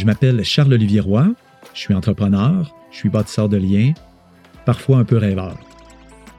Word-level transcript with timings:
Je 0.00 0.06
m'appelle 0.06 0.42
Charles-Olivier 0.42 1.00
Roy, 1.00 1.28
je 1.74 1.78
suis 1.78 1.92
entrepreneur, 1.92 2.74
je 2.90 2.96
suis 2.96 3.10
bâtisseur 3.10 3.50
de 3.50 3.58
liens, 3.58 3.92
parfois 4.64 4.96
un 4.96 5.04
peu 5.04 5.18
rêveur. 5.18 5.58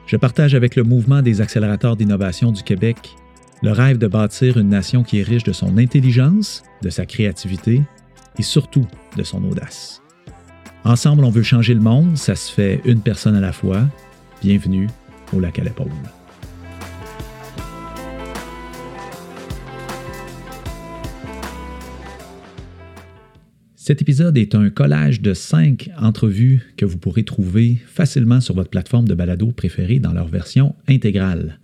Je 0.08 0.16
partage 0.16 0.56
avec 0.56 0.74
le 0.74 0.82
mouvement 0.82 1.22
des 1.22 1.40
accélérateurs 1.40 1.94
d'innovation 1.94 2.50
du 2.50 2.64
Québec 2.64 3.14
le 3.62 3.70
rêve 3.70 3.98
de 3.98 4.08
bâtir 4.08 4.58
une 4.58 4.68
nation 4.68 5.04
qui 5.04 5.20
est 5.20 5.22
riche 5.22 5.44
de 5.44 5.52
son 5.52 5.78
intelligence, 5.78 6.64
de 6.82 6.90
sa 6.90 7.06
créativité 7.06 7.82
et 8.36 8.42
surtout 8.42 8.88
de 9.16 9.22
son 9.22 9.44
audace. 9.44 10.02
Ensemble, 10.82 11.24
on 11.24 11.30
veut 11.30 11.44
changer 11.44 11.74
le 11.74 11.80
monde, 11.80 12.16
ça 12.16 12.34
se 12.34 12.52
fait 12.52 12.80
une 12.84 13.00
personne 13.00 13.36
à 13.36 13.40
la 13.40 13.52
fois. 13.52 13.82
Bienvenue 14.42 14.88
au 15.32 15.38
lac 15.38 15.60
à 15.60 15.62
l'épaule. 15.62 15.86
Cet 23.84 24.00
épisode 24.00 24.38
est 24.38 24.54
un 24.54 24.70
collage 24.70 25.22
de 25.22 25.34
cinq 25.34 25.90
entrevues 25.98 26.72
que 26.76 26.84
vous 26.84 26.98
pourrez 26.98 27.24
trouver 27.24 27.80
facilement 27.84 28.40
sur 28.40 28.54
votre 28.54 28.70
plateforme 28.70 29.08
de 29.08 29.14
balado 29.14 29.50
préférée 29.50 29.98
dans 29.98 30.12
leur 30.12 30.28
version 30.28 30.76
intégrale. 30.86 31.58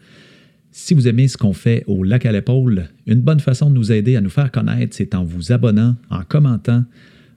Si 0.73 0.95
vous 0.95 1.07
aimez 1.07 1.29
ce 1.29 1.37
qu'on 1.37 1.53
fait 1.53 1.85
au 1.87 2.03
lac 2.03 2.27
à 2.27 2.33
l'épaule, 2.33 2.89
une 3.07 3.21
bonne 3.21 3.39
façon 3.39 3.71
de 3.71 3.77
nous 3.77 3.93
aider 3.93 4.17
à 4.17 4.21
nous 4.21 4.31
faire 4.31 4.51
connaître, 4.51 4.97
c'est 4.97 5.15
en 5.15 5.23
vous 5.23 5.53
abonnant, 5.53 5.95
en 6.11 6.25
commentant 6.25 6.83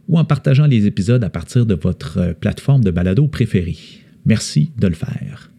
ou 0.09 0.17
en 0.17 0.25
partageant 0.25 0.65
les 0.65 0.87
épisodes 0.87 1.23
à 1.23 1.29
partir 1.29 1.67
de 1.67 1.75
votre 1.75 2.33
plateforme 2.39 2.83
de 2.83 2.89
balado 2.89 3.27
préférée. 3.27 3.77
Merci 4.25 4.71
de 4.79 4.87
le 4.87 4.95
faire. 4.95 5.51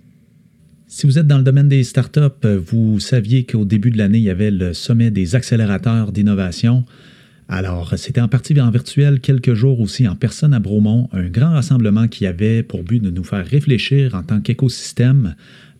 Si 0.88 1.06
vous 1.06 1.20
êtes 1.20 1.28
dans 1.28 1.38
le 1.38 1.44
domaine 1.44 1.68
des 1.68 1.84
startups, 1.84 2.48
vous 2.66 2.98
saviez 2.98 3.44
qu'au 3.44 3.64
début 3.64 3.92
de 3.92 3.98
l'année, 3.98 4.18
il 4.18 4.24
y 4.24 4.30
avait 4.30 4.50
le 4.50 4.74
sommet 4.74 5.12
des 5.12 5.36
accélérateurs 5.36 6.10
d'innovation. 6.10 6.84
Alors, 7.48 7.92
c'était 7.96 8.20
en 8.20 8.28
partie 8.28 8.58
en 8.60 8.70
virtuel, 8.70 9.20
quelques 9.20 9.54
jours 9.54 9.80
aussi 9.80 10.08
en 10.08 10.16
personne 10.16 10.54
à 10.54 10.58
Bromont, 10.58 11.08
un 11.12 11.28
grand 11.28 11.50
rassemblement 11.50 12.08
qui 12.08 12.26
avait 12.26 12.62
pour 12.62 12.82
but 12.82 13.00
de 13.00 13.10
nous 13.10 13.24
faire 13.24 13.46
réfléchir 13.46 14.14
en 14.14 14.22
tant 14.22 14.40
qu'écosystème 14.40 15.34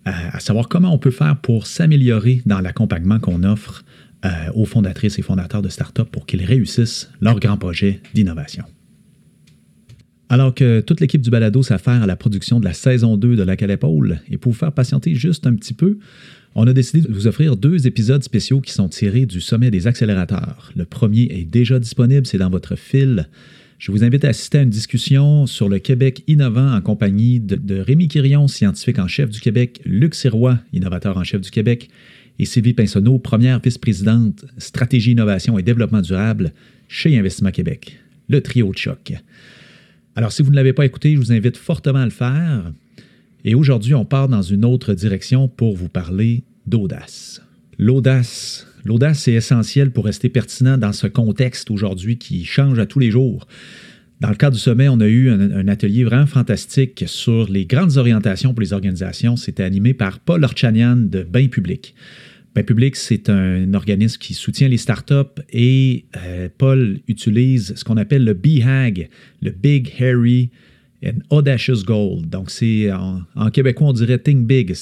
euh, 0.07 0.11
à 0.33 0.41
savoir 0.41 0.69
comment 0.69 0.93
on 0.93 0.99
peut 0.99 1.13
faire 1.13 1.37
pour 1.37 1.67
s'améliorer 1.67 2.43
dans 2.45 2.61
l'accompagnement 2.61 3.21
qu'on 3.21 3.45
offre 3.45 3.85
euh, 4.25 4.29
aux 4.55 4.65
fondatrices 4.65 5.19
et 5.19 5.23
fondateurs 5.23 5.63
de 5.63 5.69
startups 5.69 6.05
pour 6.11 6.27
qu'ils 6.27 6.45
réussissent 6.45 7.11
leur 7.21 7.39
grand 7.39 7.57
projet 7.57 8.01
d'innovation. 8.13 8.65
Alors 10.29 10.55
que 10.55 10.81
toute 10.81 11.01
l'équipe 11.01 11.21
du 11.21 11.31
balado 11.31 11.63
s'affaire 11.63 12.03
à 12.03 12.07
la 12.07 12.17
production 12.17 12.59
de 12.59 12.65
la 12.65 12.73
saison 12.73 13.17
2 13.17 13.37
de 13.37 13.43
La 13.43 13.57
Calépaule, 13.57 14.19
et 14.31 14.39
pour 14.39 14.53
vous 14.53 14.59
faire 14.59 14.73
patienter 14.73 15.15
juste 15.15 15.47
un 15.47 15.55
petit 15.55 15.75
peu, 15.75 15.99
on 16.55 16.67
a 16.67 16.73
décidé 16.73 17.07
de 17.07 17.13
vous 17.13 17.27
offrir 17.27 17.57
deux 17.57 17.87
épisodes 17.87 18.23
spéciaux 18.23 18.61
qui 18.61 18.73
sont 18.73 18.89
tirés 18.89 19.27
du 19.27 19.41
sommet 19.41 19.71
des 19.71 19.87
accélérateurs. 19.87 20.73
Le 20.77 20.85
premier 20.85 21.29
est 21.31 21.45
déjà 21.45 21.79
disponible, 21.79 22.27
c'est 22.27 22.39
dans 22.39 22.51
votre 22.51 22.77
fil. 22.77 23.29
Je 23.79 23.91
vous 23.91 24.05
invite 24.05 24.25
à 24.25 24.29
assister 24.29 24.59
à 24.59 24.63
une 24.63 24.71
discussion 24.71 25.47
sur 25.47 25.69
le 25.69 25.79
Québec 25.79 26.23
innovant 26.29 26.73
en 26.73 26.81
compagnie 26.81 27.41
de, 27.41 27.81
Rémi 27.81 28.07
Quirion, 28.07 28.47
scientifique 28.47 28.99
en 28.99 29.09
chef 29.09 29.31
du 29.31 29.41
Québec, 29.41 29.81
Luc 29.85 30.15
Sirois, 30.15 30.59
innovateur 30.73 31.17
en 31.17 31.25
chef 31.25 31.41
du 31.41 31.51
Québec, 31.51 31.89
et 32.39 32.45
Sylvie 32.45 32.75
Pinsonneau, 32.75 33.19
première 33.19 33.61
vice-présidente 33.61 34.45
stratégie, 34.59 35.13
innovation 35.13 35.59
et 35.59 35.63
développement 35.63 36.01
durable 36.01 36.53
chez 36.87 37.19
Investissement 37.19 37.51
Québec. 37.51 37.99
Le 38.29 38.41
trio 38.41 38.71
de 38.73 38.79
choc. 38.79 39.15
Alors, 40.15 40.31
si 40.31 40.43
vous 40.43 40.51
ne 40.51 40.57
l'avez 40.57 40.73
pas 40.73 40.85
écouté, 40.85 41.15
je 41.15 41.19
vous 41.19 41.33
invite 41.33 41.57
fortement 41.57 42.01
à 42.01 42.05
le 42.05 42.11
faire. 42.11 42.73
Et 43.45 43.55
aujourd'hui, 43.55 43.95
on 43.95 44.05
part 44.05 44.29
dans 44.29 44.43
une 44.43 44.65
autre 44.65 44.95
direction 44.95 45.49
pour 45.49 45.77
vous 45.77 45.89
parler 45.89 46.45
d'audace. 46.67 47.43
L'audace. 47.79 48.67
L'audace 48.85 49.27
est 49.29 49.35
essentielle 49.35 49.91
pour 49.91 50.05
rester 50.05 50.29
pertinent 50.29 50.79
dans 50.79 50.93
ce 50.93 51.07
contexte 51.07 51.71
aujourd'hui 51.71 52.19
qui 52.19 52.45
change 52.45 52.79
à 52.79 52.87
tous 52.87 52.99
les 52.99 53.11
jours. 53.11 53.47
Dans 54.21 54.29
le 54.29 54.37
cadre 54.37 54.55
du 54.55 54.63
sommet, 54.63 54.89
on 54.89 55.01
a 55.01 55.09
eu 55.09 55.31
un, 55.31 55.67
atelier 55.67 56.05
vraiment 56.05 56.27
fantastique 56.27 57.05
sur 57.07 57.51
les 57.51 57.67
grandes 57.67 57.97
orientations 57.97 58.55
pour 58.55 58.61
les 58.61 58.73
organisations. 58.73 59.37
C'était 59.37 59.65
animé 59.65 59.95
par 59.95 60.21
Paul 60.21 60.45
Orchanian 60.45 60.95
de 60.97 61.25
Bain 61.25 61.49
Public. 61.49 61.97
Bain 62.55 62.63
Public, 62.63 62.95
c'est 62.95 63.29
un 63.29 63.75
organisme 63.75 64.19
qui 64.21 64.35
soutient 64.35 64.69
les 64.69 64.77
startups 64.77 65.43
et 65.51 66.05
euh, 66.17 66.49
Paul 66.57 67.01
utilise 67.09 67.75
ce 67.75 67.83
qu'on 67.83 67.97
appelle 67.97 68.25
le 68.25 68.35
BHAG, 68.35 69.09
le 69.41 69.51
Big 69.51 69.91
Hairy 69.99 70.51
and 71.05 71.21
Audacious 71.31 71.85
Goal. 71.85 72.23
Donc, 72.27 72.51
c'est 72.51 72.91
en, 72.93 73.51
québécois, 73.51 73.89
on 73.89 73.93
dirait 73.93 74.19
Think 74.19 74.47
Big. 74.47 74.75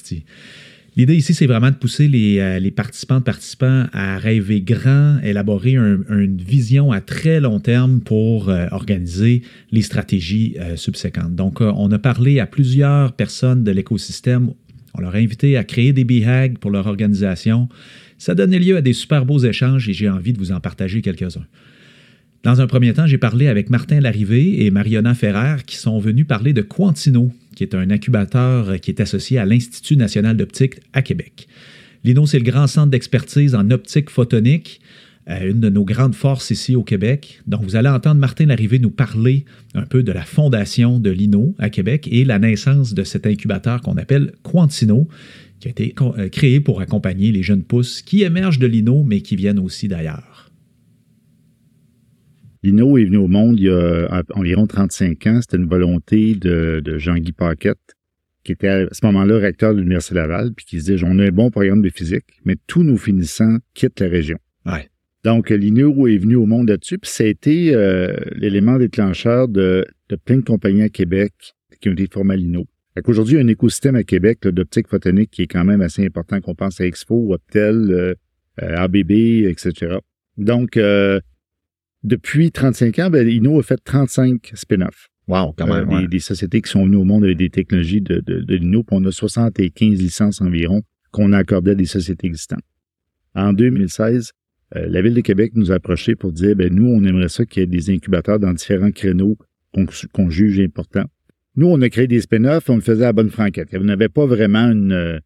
L'idée 0.96 1.16
ici, 1.16 1.34
c'est 1.34 1.46
vraiment 1.46 1.70
de 1.70 1.76
pousser 1.76 2.08
les, 2.08 2.40
euh, 2.40 2.58
les 2.58 2.72
participantes, 2.72 3.24
participants 3.24 3.86
à 3.92 4.18
rêver 4.18 4.60
grand, 4.60 5.20
élaborer 5.22 5.74
une 5.74 6.36
vision 6.36 6.90
à 6.90 7.00
très 7.00 7.40
long 7.40 7.60
terme 7.60 8.00
pour 8.00 8.48
euh, 8.48 8.66
organiser 8.72 9.42
les 9.70 9.82
stratégies 9.82 10.56
euh, 10.58 10.76
subséquentes. 10.76 11.36
Donc, 11.36 11.60
on 11.60 11.90
a 11.92 11.98
parlé 11.98 12.40
à 12.40 12.46
plusieurs 12.46 13.12
personnes 13.12 13.62
de 13.62 13.70
l'écosystème. 13.70 14.50
On 14.94 15.00
leur 15.00 15.14
a 15.14 15.18
invité 15.18 15.56
à 15.56 15.64
créer 15.64 15.92
des 15.92 16.04
BHAG 16.04 16.58
pour 16.58 16.72
leur 16.72 16.86
organisation. 16.86 17.68
Ça 18.18 18.34
donné 18.34 18.58
lieu 18.58 18.76
à 18.76 18.82
des 18.82 18.92
super 18.92 19.24
beaux 19.24 19.38
échanges 19.38 19.88
et 19.88 19.92
j'ai 19.92 20.10
envie 20.10 20.32
de 20.32 20.38
vous 20.38 20.52
en 20.52 20.60
partager 20.60 21.00
quelques-uns. 21.00 21.46
Dans 22.42 22.62
un 22.62 22.66
premier 22.66 22.94
temps, 22.94 23.06
j'ai 23.06 23.18
parlé 23.18 23.48
avec 23.48 23.68
Martin 23.68 24.00
Larrivé 24.00 24.64
et 24.64 24.70
Mariona 24.70 25.14
Ferrer 25.14 25.62
qui 25.66 25.76
sont 25.76 25.98
venus 25.98 26.26
parler 26.26 26.54
de 26.54 26.62
Quantino, 26.62 27.30
qui 27.54 27.64
est 27.64 27.74
un 27.74 27.90
incubateur 27.90 28.80
qui 28.80 28.90
est 28.90 29.00
associé 29.00 29.36
à 29.36 29.44
l'Institut 29.44 29.96
national 29.96 30.38
d'optique 30.38 30.76
à 30.94 31.02
Québec. 31.02 31.48
L'INO, 32.02 32.24
c'est 32.24 32.38
le 32.38 32.44
grand 32.44 32.66
centre 32.66 32.90
d'expertise 32.90 33.54
en 33.54 33.70
optique 33.70 34.08
photonique, 34.08 34.80
euh, 35.28 35.50
une 35.50 35.60
de 35.60 35.68
nos 35.68 35.84
grandes 35.84 36.14
forces 36.14 36.50
ici 36.50 36.74
au 36.76 36.82
Québec. 36.82 37.42
Donc, 37.46 37.62
vous 37.62 37.76
allez 37.76 37.90
entendre 37.90 38.18
Martin 38.18 38.46
Larrivé 38.46 38.78
nous 38.78 38.90
parler 38.90 39.44
un 39.74 39.84
peu 39.84 40.02
de 40.02 40.10
la 40.10 40.22
fondation 40.22 40.98
de 40.98 41.10
l'INO 41.10 41.54
à 41.58 41.68
Québec 41.68 42.08
et 42.10 42.24
la 42.24 42.38
naissance 42.38 42.94
de 42.94 43.04
cet 43.04 43.26
incubateur 43.26 43.82
qu'on 43.82 43.98
appelle 43.98 44.32
Quantino, 44.42 45.08
qui 45.60 45.68
a 45.68 45.72
été 45.72 45.94
euh, 46.00 46.30
créé 46.30 46.60
pour 46.60 46.80
accompagner 46.80 47.32
les 47.32 47.42
jeunes 47.42 47.64
pousses 47.64 48.00
qui 48.00 48.22
émergent 48.22 48.58
de 48.58 48.66
l'INO, 48.66 49.04
mais 49.04 49.20
qui 49.20 49.36
viennent 49.36 49.58
aussi 49.58 49.88
d'ailleurs. 49.88 50.29
Lino 52.62 52.98
est 52.98 53.04
venu 53.04 53.16
au 53.16 53.26
monde 53.26 53.58
il 53.58 53.66
y 53.66 53.70
a 53.70 54.22
environ 54.34 54.66
35 54.66 55.26
ans. 55.26 55.40
C'était 55.40 55.56
une 55.56 55.68
volonté 55.68 56.34
de, 56.34 56.82
Jean-Guy 56.98 57.32
Paquette, 57.32 57.96
qui 58.44 58.52
était 58.52 58.68
à 58.68 58.86
ce 58.92 59.04
moment-là 59.06 59.38
recteur 59.38 59.74
de 59.74 59.80
l'Université 59.80 60.14
Laval, 60.14 60.52
puis 60.54 60.66
qui 60.66 60.80
se 60.80 60.92
disait, 60.92 61.04
on 61.06 61.18
a 61.18 61.26
un 61.26 61.30
bon 61.30 61.50
programme 61.50 61.82
de 61.82 61.88
physique, 61.88 62.26
mais 62.44 62.56
tous 62.66 62.82
nos 62.82 62.96
finissants 62.96 63.58
quittent 63.74 64.00
la 64.00 64.08
région. 64.08 64.38
Donc, 65.22 65.50
Lino 65.50 66.06
est 66.06 66.16
venu 66.16 66.36
au 66.36 66.46
monde 66.46 66.70
là-dessus, 66.70 66.98
puis 66.98 67.10
ça 67.10 67.24
a 67.24 67.26
été 67.26 67.74
euh, 67.74 68.16
l'élément 68.36 68.78
déclencheur 68.78 69.48
de, 69.48 69.86
plein 70.24 70.36
de 70.36 70.44
compagnies 70.44 70.82
à 70.82 70.88
Québec 70.88 71.34
qui 71.80 71.90
ont 71.90 71.92
été 71.92 72.06
formées 72.10 72.34
à 72.34 72.36
Lino. 72.38 72.64
Aujourd'hui, 73.06 73.34
il 73.34 73.36
y 73.36 73.40
a 73.40 73.44
un 73.44 73.48
écosystème 73.48 73.96
à 73.96 74.02
Québec 74.02 74.46
d'optique 74.48 74.88
photonique 74.88 75.30
qui 75.30 75.42
est 75.42 75.46
quand 75.46 75.64
même 75.64 75.82
assez 75.82 76.04
important, 76.04 76.40
qu'on 76.40 76.54
pense 76.54 76.80
à 76.80 76.86
Expo, 76.86 77.34
Optel, 77.34 77.90
euh, 77.90 78.14
euh, 78.62 78.76
ABB, 78.76 79.10
etc. 79.46 79.98
Donc, 80.38 80.78
depuis 82.02 82.50
35 82.50 82.98
ans, 82.98 83.10
ben, 83.10 83.28
Inno 83.28 83.58
a 83.58 83.62
fait 83.62 83.78
35 83.82 84.52
spin-offs. 84.54 85.08
Wow, 85.28 85.52
quand 85.56 85.66
même. 85.66 85.90
Euh, 85.90 86.08
des, 86.08 86.18
sociétés 86.18 86.60
qui 86.60 86.70
sont 86.70 86.84
venues 86.84 86.96
au 86.96 87.04
monde 87.04 87.24
avec 87.24 87.36
des 87.36 87.50
technologies 87.50 88.00
de, 88.00 88.20
de, 88.20 88.40
de 88.40 88.56
Puis 88.56 88.82
on 88.90 89.04
a 89.04 89.12
75 89.12 90.00
licences 90.00 90.40
environ 90.40 90.82
qu'on 91.12 91.32
a 91.32 91.38
accordées 91.38 91.72
à 91.72 91.74
des 91.74 91.86
sociétés 91.86 92.26
existantes. 92.26 92.64
En 93.34 93.52
2016, 93.52 94.32
euh, 94.76 94.86
la 94.88 95.02
Ville 95.02 95.14
de 95.14 95.20
Québec 95.20 95.52
nous 95.54 95.70
a 95.70 95.76
approchés 95.76 96.16
pour 96.16 96.32
dire, 96.32 96.56
ben, 96.56 96.72
nous, 96.74 96.86
on 96.86 97.04
aimerait 97.04 97.28
ça 97.28 97.44
qu'il 97.44 97.60
y 97.60 97.64
ait 97.64 97.66
des 97.66 97.90
incubateurs 97.90 98.40
dans 98.40 98.52
différents 98.52 98.90
créneaux 98.90 99.36
qu'on 100.12 100.30
juge 100.30 100.58
importants. 100.58 101.04
Nous, 101.54 101.66
on 101.66 101.80
a 101.80 101.88
créé 101.88 102.08
des 102.08 102.20
spin-offs, 102.20 102.68
on 102.68 102.76
le 102.76 102.80
faisait 102.80 103.04
à 103.04 103.12
bonne 103.12 103.30
franquette. 103.30 103.68
On 103.74 103.84
n'avait 103.84 104.08
pas 104.08 104.26
vraiment 104.26 104.70
une, 104.70 104.92
euh, 104.92 105.18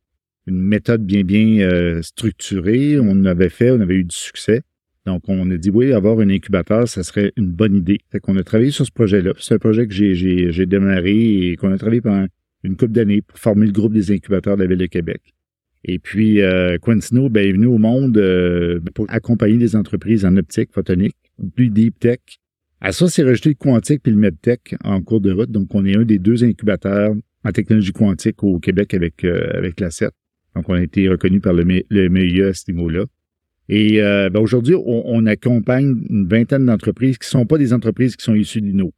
une 0.46 0.60
méthode 0.60 1.04
bien, 1.06 1.22
bien 1.22 2.02
structurée. 2.02 2.98
On 2.98 3.14
l'avait 3.14 3.48
fait, 3.48 3.70
on 3.70 3.80
avait 3.80 3.94
eu 3.94 4.04
du 4.04 4.16
succès. 4.16 4.62
Donc, 5.06 5.22
on 5.28 5.50
a 5.50 5.56
dit, 5.56 5.70
oui, 5.70 5.92
avoir 5.92 6.18
un 6.20 6.30
incubateur, 6.30 6.88
ça 6.88 7.02
serait 7.02 7.32
une 7.36 7.50
bonne 7.50 7.76
idée. 7.76 7.98
Fait 8.10 8.20
qu'on 8.20 8.36
a 8.36 8.42
travaillé 8.42 8.70
sur 8.70 8.86
ce 8.86 8.92
projet-là. 8.92 9.32
C'est 9.38 9.54
un 9.54 9.58
projet 9.58 9.86
que 9.86 9.92
j'ai 9.92 10.66
démarré 10.66 11.48
et 11.48 11.56
qu'on 11.56 11.72
a 11.72 11.78
travaillé 11.78 12.00
pendant 12.00 12.26
une 12.62 12.76
couple 12.76 12.92
d'années 12.92 13.20
pour 13.20 13.38
former 13.38 13.66
le 13.66 13.72
groupe 13.72 13.92
des 13.92 14.10
incubateurs 14.10 14.56
de 14.56 14.62
la 14.62 14.68
Ville 14.68 14.78
de 14.78 14.86
Québec. 14.86 15.20
Et 15.84 15.98
puis, 15.98 16.40
euh, 16.40 16.78
Quintino 16.78 17.28
ben, 17.28 17.46
est 17.46 17.52
venu 17.52 17.66
au 17.66 17.76
monde 17.76 18.16
euh, 18.16 18.80
pour 18.94 19.04
accompagner 19.10 19.58
des 19.58 19.76
entreprises 19.76 20.24
en 20.24 20.36
optique 20.38 20.72
photonique, 20.72 21.16
plus 21.54 21.68
deep 21.68 21.98
tech. 21.98 22.20
À 22.80 22.92
ça, 22.92 23.08
c'est 23.08 23.22
rejeté 23.22 23.50
le 23.50 23.54
quantique 23.54 24.02
puis 24.02 24.12
le 24.12 24.18
medtech 24.18 24.74
en 24.82 25.02
cours 25.02 25.20
de 25.20 25.32
route. 25.32 25.50
Donc, 25.50 25.74
on 25.74 25.84
est 25.84 25.96
un 25.96 26.04
des 26.04 26.18
deux 26.18 26.42
incubateurs 26.42 27.14
en 27.44 27.52
technologie 27.52 27.92
quantique 27.92 28.42
au 28.42 28.58
Québec 28.58 28.94
avec, 28.94 29.24
euh, 29.24 29.50
avec 29.52 29.78
la. 29.80 29.90
Donc, 30.56 30.68
on 30.68 30.74
a 30.74 30.82
été 30.82 31.08
reconnu 31.08 31.40
par 31.40 31.52
le, 31.52 31.64
le 31.90 32.08
MEIA 32.08 32.48
à 32.48 32.54
ce 32.54 32.70
niveau-là. 32.70 33.04
Et 33.68 34.02
euh, 34.02 34.28
ben 34.28 34.40
aujourd'hui, 34.40 34.74
on, 34.74 35.26
accompagne 35.26 35.96
une 36.10 36.28
vingtaine 36.28 36.66
d'entreprises 36.66 37.16
qui 37.18 37.26
ne 37.26 37.40
sont 37.40 37.46
pas 37.46 37.58
des 37.58 37.72
entreprises 37.72 38.16
qui 38.16 38.24
sont 38.24 38.34
issues 38.34 38.60
de 38.60 38.66
l'INO. 38.66 38.92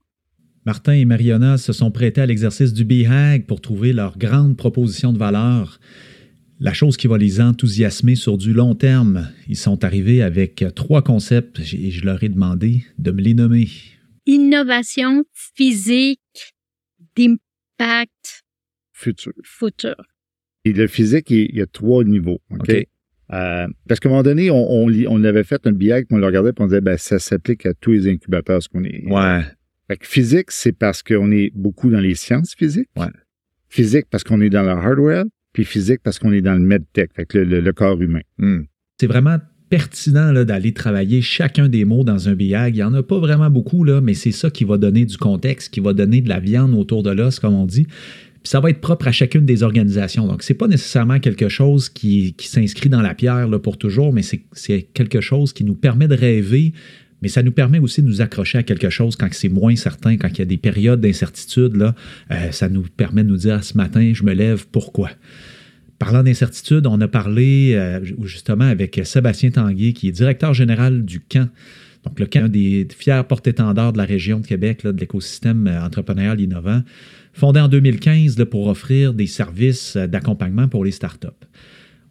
Martin 0.65 0.95
et 0.95 1.05
Mariana 1.05 1.59
se 1.59 1.73
sont 1.73 1.93
prêtés 1.93 2.21
à 2.21 2.27
l'exercice 2.27 2.73
du 2.73 2.85
BHAG 2.85 3.47
pour 3.47 3.61
trouver 3.61 3.93
leur 3.93 4.19
grande 4.19 4.57
proposition 4.57 5.13
de 5.13 5.19
valeur. 5.19 5.79
La 6.59 6.73
chose 6.73 6.97
qui 6.97 7.07
va 7.07 7.19
les 7.19 7.41
enthousiasmer 7.41 8.17
sur 8.17 8.37
du 8.37 8.53
long 8.53 8.75
terme. 8.75 9.29
Ils 9.47 9.57
sont 9.57 9.85
arrivés 9.85 10.23
avec 10.23 10.65
trois 10.75 11.03
concepts 11.03 11.61
et 11.61 11.91
je 11.91 12.05
leur 12.05 12.25
ai 12.25 12.29
demandé 12.29 12.85
de 12.99 13.13
me 13.13 13.21
les 13.21 13.35
nommer. 13.35 13.69
innovation 14.27 15.25
physique 15.55 16.21
d'impact 17.15 18.43
Futur. 18.93 19.33
futur. 19.45 19.95
Et 20.65 20.73
le 20.73 20.89
physique, 20.89 21.31
il, 21.31 21.51
il 21.51 21.57
y 21.57 21.61
a 21.61 21.67
trois 21.67 22.03
niveaux. 22.03 22.41
OK? 22.51 22.69
OK. 22.69 22.87
Euh, 23.33 23.67
parce 23.89 23.99
qu'à 24.01 24.09
un 24.09 24.13
moment 24.13 24.23
donné, 24.23 24.51
on, 24.51 24.71
on, 24.71 24.89
lit- 24.89 25.07
on 25.09 25.23
avait 25.25 25.43
fait 25.45 25.67
un 25.67 25.73
billet, 25.73 26.05
puis 26.05 26.15
on 26.15 26.19
le 26.19 26.27
regardait, 26.27 26.53
puis 26.53 26.63
on 26.63 26.67
disait, 26.69 26.81
ben, 26.81 26.97
ça 26.97 27.19
s'applique 27.19 27.67
à 27.67 27.75
tous 27.75 27.93
les 27.93 28.09
incubateurs, 28.09 28.63
ce 28.63 28.69
qu'on 28.69 28.85
est. 28.85 29.05
Ouais. 29.07 29.41
Fait 29.89 29.97
que 29.97 30.07
physique, 30.07 30.51
c'est 30.51 30.73
parce 30.73 31.03
qu'on 31.03 31.31
est 31.31 31.51
beaucoup 31.55 31.91
dans 31.91 32.01
les 32.01 32.15
sciences 32.15 32.55
physiques. 32.57 32.89
Ouais. 32.97 33.07
Physique 33.69 34.07
parce 34.11 34.23
qu'on 34.25 34.41
est 34.41 34.51
dans 34.51 34.63
le 34.63 34.71
hardware, 34.71 35.25
puis 35.53 35.65
physique 35.65 36.01
parce 36.03 36.19
qu'on 36.19 36.33
est 36.33 36.41
dans 36.43 36.55
le 36.55 36.61
medtech, 36.61 37.11
fait 37.15 37.27
que 37.27 37.39
le, 37.39 37.45
le- 37.45 37.61
le 37.61 37.73
corps 37.73 38.01
humain. 38.01 38.21
Hmm. 38.39 38.63
C'est 39.01 39.07
vraiment 39.09 39.39
pertinent 39.69 40.31
là, 40.31 40.45
d'aller 40.45 40.73
travailler 40.73 41.21
chacun 41.21 41.69
des 41.69 41.85
mots 41.85 42.05
dans 42.05 42.29
un 42.29 42.35
BIAG. 42.37 42.75
Il 42.75 42.79
n'y 42.79 42.83
en 42.85 42.95
a 42.95 43.03
pas 43.03 43.19
vraiment 43.19 43.51
beaucoup, 43.51 43.83
là, 43.83 44.01
mais 44.01 44.15
c'est 44.15 44.31
ça 44.31 44.49
qui 44.49 44.63
va 44.65 44.79
donner 44.79 45.05
du 45.05 45.17
contexte, 45.17 45.75
qui 45.75 45.81
va 45.81 45.93
donner 45.93 46.21
de 46.21 46.29
la 46.29 46.39
viande 46.39 46.73
autour 46.75 47.03
de 47.03 47.11
l'os, 47.11 47.41
comme 47.41 47.55
on 47.55 47.67
dit. 47.67 47.87
Ça 48.47 48.61
va 48.61 48.71
être 48.71 48.81
propre 48.81 49.09
à 49.09 49.13
chacune 49.13 49.45
des 49.45 49.63
organisations. 49.63 50.27
Donc, 50.27 50.43
c'est 50.43 50.55
pas 50.55 50.69
nécessairement 50.69 51.19
quelque 51.19 51.49
chose 51.49 51.89
qui, 51.89 52.35
qui 52.35 52.49
s'inscrit 52.49 52.89
dans 52.89 53.03
la 53.03 53.15
pierre 53.15 53.49
là, 53.49 53.59
pour 53.59 53.77
toujours, 53.79 54.13
mais 54.13 54.23
c'est- 54.23 54.83
quelque 54.95 55.21
chose 55.21 55.53
qui 55.53 55.65
nous 55.65 55.75
permet 55.75 56.09
de 56.09 56.15
rêver, 56.15 56.73
mais 57.23 57.29
ça 57.29 57.43
nous 57.43 57.53
permet 57.53 57.79
aussi 57.79 58.03
de 58.03 58.07
nous 58.07 58.21
accrocher 58.21 58.59
à 58.59 58.63
quelque 58.63 58.91
chose 58.91 59.17
quand 59.17 59.29
c'est 59.33 59.49
moins 59.49 59.75
certain, 59.75 60.17
quand 60.17 60.29
il 60.29 60.39
y 60.39 60.43
a 60.43 60.47
des 60.47 60.59
périodes 60.59 61.01
d'incertitude. 61.01 61.93
Euh, 62.31 62.51
ça 62.53 62.69
nous 62.69 62.83
permet 62.97 63.25
de 63.25 63.29
nous 63.31 63.37
dire 63.39 63.65
ce 63.65 63.77
matin, 63.77 64.13
je 64.15 64.23
me 64.23 64.33
lève, 64.33 64.67
pourquoi? 64.71 65.11
Parlant 65.99 66.23
d'incertitude, 66.23 66.87
on 66.87 67.01
a 67.01 67.09
parlé 67.09 67.73
euh, 67.75 68.05
justement 68.25 68.67
avec 68.67 69.01
Sébastien 69.05 69.51
Tanguay, 69.51 69.93
qui 69.95 70.09
est 70.09 70.13
directeur 70.13 70.53
général 70.53 71.05
du 71.05 71.21
camp. 71.21 71.49
Donc, 72.07 72.21
le 72.21 72.49
des 72.49 72.87
fiers 72.97 73.23
porte-étendards 73.29 73.93
de 73.93 73.99
la 73.99 74.05
région 74.05 74.41
de 74.41 74.47
Québec, 74.47 74.85
là, 74.85 74.93
de 74.93 75.01
l'écosystème 75.01 75.67
euh, 75.67 75.85
entrepreneurial 75.85 76.41
innovant, 76.41 76.83
fondé 77.33 77.61
en 77.61 77.69
2015 77.69 78.39
là, 78.39 78.47
pour 78.47 78.69
offrir 78.69 79.13
des 79.13 79.27
services 79.27 79.97
euh, 79.97 80.07
d'accompagnement 80.07 80.69
pour 80.69 80.85
les 80.85 80.93
startups. 80.93 81.27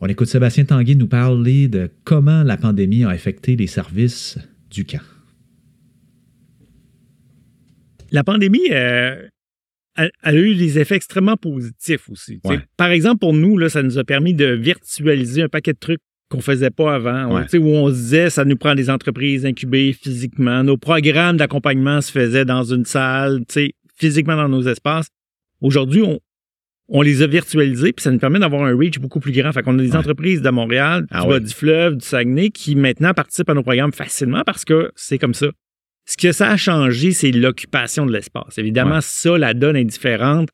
On 0.01 0.07
écoute 0.07 0.27
Sébastien 0.27 0.65
Tanguay 0.65 0.95
nous 0.95 1.07
parler 1.07 1.69
de 1.69 1.89
comment 2.03 2.43
la 2.43 2.57
pandémie 2.57 3.05
a 3.05 3.09
affecté 3.09 3.55
les 3.55 3.67
services 3.67 4.37
du 4.69 4.85
camp. 4.85 4.99
la 8.11 8.23
pandémie, 8.23 8.71
euh, 8.71 9.27
elle, 9.95 10.11
elle 10.23 10.37
a 10.37 10.39
eu 10.39 10.55
des 10.55 10.79
effets 10.79 10.95
extrêmement 10.95 11.37
positifs 11.37 12.09
aussi. 12.09 12.39
Ouais. 12.43 12.59
Par 12.77 12.89
exemple, 12.89 13.19
pour 13.19 13.33
nous, 13.33 13.57
là, 13.57 13.69
ça 13.69 13.83
nous 13.83 13.97
a 13.97 14.03
permis 14.03 14.33
de 14.33 14.45
virtualiser 14.45 15.43
un 15.43 15.49
paquet 15.49 15.73
de 15.73 15.79
trucs 15.79 16.01
qu'on 16.29 16.41
faisait 16.41 16.71
pas 16.71 16.95
avant. 16.95 17.27
On- 17.31 17.35
Ouais. 17.35 17.57
où 17.57 17.67
on 17.67 17.89
se 17.89 17.93
disait, 17.93 18.29
ça 18.29 18.45
nous 18.45 18.57
prend 18.57 18.75
des 18.75 18.89
entreprises 18.89 19.45
incubées 19.45 19.93
physiquement. 19.93 20.63
Nos 20.63 20.77
programmes 20.77 21.37
d'accompagnement 21.37 22.01
se 22.01 22.11
faisaient 22.11 22.45
dans 22.45 22.63
une 22.63 22.85
salle, 22.85 23.39
tu 23.47 23.53
sais, 23.53 23.73
physiquement 23.95 24.35
dans 24.35 24.49
nos 24.49 24.63
espaces. 24.63 25.07
Aujourd'hui, 25.61 26.01
on, 26.01 26.19
on 26.89 27.01
les 27.01 27.21
a 27.21 27.27
virtualisés, 27.27 27.93
puis 27.93 28.03
ça 28.03 28.11
nous 28.11 28.19
permet 28.19 28.39
d'avoir 28.39 28.63
un 28.65 28.75
reach 28.77 28.99
beaucoup 28.99 29.19
plus 29.19 29.31
grand. 29.31 29.51
Fait 29.51 29.61
qu'on 29.63 29.77
a 29.79 29.81
des 29.81 29.91
Ouais. 29.91 29.95
entreprises 29.97 30.41
de 30.41 30.49
Montréal, 30.49 31.05
Ah 31.11 31.21
du 31.21 31.27
ouais. 31.27 31.39
bas 31.39 31.45
du 31.45 31.53
fleuve, 31.53 31.97
du 31.97 32.05
Saguenay, 32.05 32.49
qui 32.49 32.75
maintenant 32.75 33.13
participent 33.13 33.49
à 33.49 33.53
nos 33.53 33.63
programmes 33.63 33.93
facilement 33.93 34.43
parce 34.45 34.65
que 34.65 34.91
c'est 34.95 35.17
comme 35.17 35.33
ça. 35.33 35.47
Ce 36.07 36.17
que 36.17 36.31
ça 36.31 36.49
a 36.51 36.57
changé, 36.57 37.11
c'est 37.11 37.31
l'occupation 37.31 38.05
de 38.05 38.11
l'espace. 38.11 38.57
Évidemment, 38.59 38.99
ça, 39.01 39.37
la 39.39 39.53
donne 39.55 39.75
est 39.75 39.85
différente. 39.85 40.49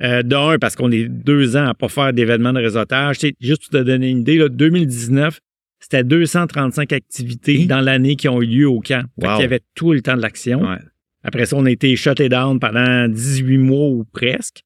Euh, 0.00 0.22
D'un, 0.22 0.58
parce 0.58 0.74
qu'on 0.74 0.90
est 0.90 1.08
deux 1.08 1.56
ans 1.56 1.66
à 1.68 1.74
pas 1.74 1.88
faire 1.88 2.12
d'événements 2.12 2.52
de 2.52 2.60
réseautage. 2.60 3.18
Tu 3.18 3.28
sais, 3.28 3.34
juste 3.40 3.62
pour 3.70 3.78
te 3.78 3.84
donner 3.84 4.08
une 4.10 4.20
idée, 4.20 4.36
là, 4.38 4.48
2019, 4.48 5.38
c'était 5.80 6.02
235 6.02 6.92
activités 6.92 7.60
Hi. 7.62 7.66
dans 7.66 7.80
l'année 7.80 8.16
qui 8.16 8.28
ont 8.28 8.40
eu 8.40 8.46
lieu 8.46 8.68
au 8.68 8.80
camp. 8.80 9.04
Fait 9.20 9.26
Wow. 9.28 9.34
qu'il 9.34 9.42
y 9.42 9.44
avait 9.44 9.60
tout 9.74 9.92
le 9.92 10.00
temps 10.00 10.16
de 10.16 10.22
l'action. 10.22 10.62
Ouais. 10.62 10.78
Après 11.24 11.46
ça, 11.46 11.56
on 11.56 11.66
a 11.66 11.70
été 11.70 11.94
shut 11.94 12.20
down 12.22 12.58
pendant 12.58 13.06
18 13.08 13.58
mois 13.58 13.88
ou 13.88 14.04
presque. 14.04 14.62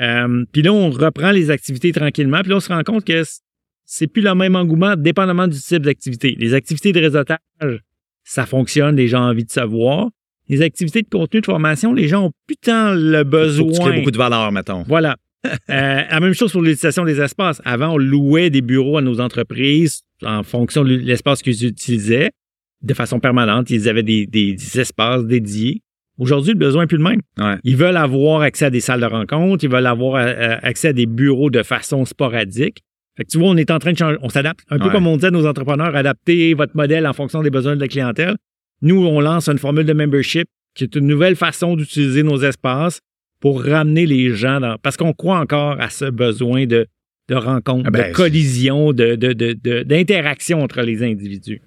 Euh, 0.00 0.44
puis 0.50 0.62
là, 0.62 0.72
on 0.72 0.90
reprend 0.90 1.30
les 1.30 1.50
activités 1.50 1.92
tranquillement. 1.92 2.40
Puis 2.40 2.50
là, 2.50 2.56
on 2.56 2.60
se 2.60 2.68
rend 2.72 2.82
compte 2.82 3.04
que 3.04 3.22
c'est 3.84 4.06
plus 4.06 4.22
le 4.22 4.34
même 4.34 4.56
engouement 4.56 4.96
dépendamment 4.96 5.46
du 5.46 5.58
type 5.58 5.82
d'activité. 5.82 6.36
Les 6.38 6.54
activités 6.54 6.92
de 6.92 7.00
réseautage, 7.00 7.38
ça 8.24 8.46
fonctionne, 8.46 8.96
les 8.96 9.08
gens 9.08 9.20
ont 9.26 9.30
envie 9.30 9.44
de 9.44 9.50
savoir. 9.50 10.08
Les 10.50 10.62
activités 10.62 11.02
de 11.02 11.08
contenu 11.08 11.40
de 11.40 11.46
formation, 11.46 11.92
les 11.94 12.08
gens 12.08 12.26
ont 12.26 12.32
plus 12.46 12.56
tant 12.56 12.92
le 12.92 13.22
tu 13.22 13.28
besoin. 13.30 13.72
crées 13.88 13.98
beaucoup 13.98 14.10
de 14.10 14.18
valeur, 14.18 14.50
mettons. 14.52 14.82
Voilà. 14.86 15.16
Euh, 15.70 16.02
la 16.10 16.20
même 16.20 16.34
chose 16.34 16.52
pour 16.52 16.60
l'utilisation 16.60 17.02
des 17.06 17.18
espaces. 17.18 17.62
Avant, 17.64 17.94
on 17.94 17.96
louait 17.96 18.50
des 18.50 18.60
bureaux 18.60 18.98
à 18.98 19.00
nos 19.00 19.20
entreprises 19.20 20.02
en 20.22 20.42
fonction 20.42 20.84
de 20.84 20.94
l'espace 20.96 21.40
qu'ils 21.40 21.64
utilisaient 21.64 22.30
de 22.82 22.92
façon 22.92 23.20
permanente. 23.20 23.70
Ils 23.70 23.88
avaient 23.88 24.02
des, 24.02 24.26
des- 24.26 24.52
des 24.52 24.80
espaces 24.80 25.24
dédiés. 25.24 25.80
Aujourd'hui, 26.18 26.52
le 26.52 26.58
besoin 26.58 26.82
n'est 26.82 26.88
plus 26.88 26.98
le 26.98 27.04
même. 27.04 27.20
Ouais. 27.38 27.56
Ils 27.64 27.76
veulent 27.76 27.96
avoir 27.96 28.42
accès 28.42 28.66
à 28.66 28.70
des 28.70 28.80
salles 28.80 29.00
de 29.00 29.06
rencontre, 29.06 29.64
ils 29.64 29.70
veulent 29.70 29.86
avoir 29.86 30.16
euh, 30.16 30.56
accès 30.62 30.88
à 30.88 30.92
des 30.92 31.06
bureaux 31.06 31.48
de 31.48 31.62
façon 31.62 32.04
sporadique. 32.04 32.82
Fait 33.16 33.24
que 33.24 33.30
tu 33.30 33.38
vois, 33.38 33.48
on 33.48 33.56
est 33.56 33.70
en 33.70 33.78
train 33.78 33.92
de 33.92 33.96
changer, 33.98 34.18
on 34.20 34.28
s'adapte. 34.28 34.60
Un 34.68 34.78
peu 34.78 34.90
comme 34.90 35.06
on 35.06 35.16
dit 35.16 35.24
à 35.24 35.30
nos 35.30 35.46
entrepreneurs, 35.46 35.96
adaptez 35.96 36.52
votre 36.52 36.76
modèle 36.76 37.06
en 37.06 37.14
fonction 37.14 37.42
des 37.42 37.50
besoins 37.50 37.76
de 37.76 37.80
la 37.80 37.88
clientèle. 37.88 38.36
Nous, 38.82 39.04
on 39.04 39.20
lance 39.20 39.48
une 39.48 39.58
formule 39.58 39.84
de 39.84 39.92
membership 39.92 40.46
qui 40.74 40.84
est 40.84 40.94
une 40.94 41.06
nouvelle 41.06 41.36
façon 41.36 41.76
d'utiliser 41.76 42.22
nos 42.22 42.38
espaces 42.42 43.00
pour 43.40 43.62
ramener 43.64 44.06
les 44.06 44.34
gens 44.34 44.60
dans. 44.60 44.76
Parce 44.82 44.96
qu'on 44.96 45.12
croit 45.12 45.38
encore 45.38 45.80
à 45.80 45.90
ce 45.90 46.04
besoin 46.06 46.66
de, 46.66 46.86
de 47.28 47.34
rencontre, 47.34 47.84
Ah 47.88 47.90
ben, 47.90 48.10
de 48.10 48.14
collision, 48.16 48.92
de, 48.92 49.14
de, 49.16 49.32
de- 49.32 49.52
de- 49.52 49.82
d'interaction 49.82 50.62
entre 50.62 50.82
les 50.82 51.02
individus. 51.02 51.60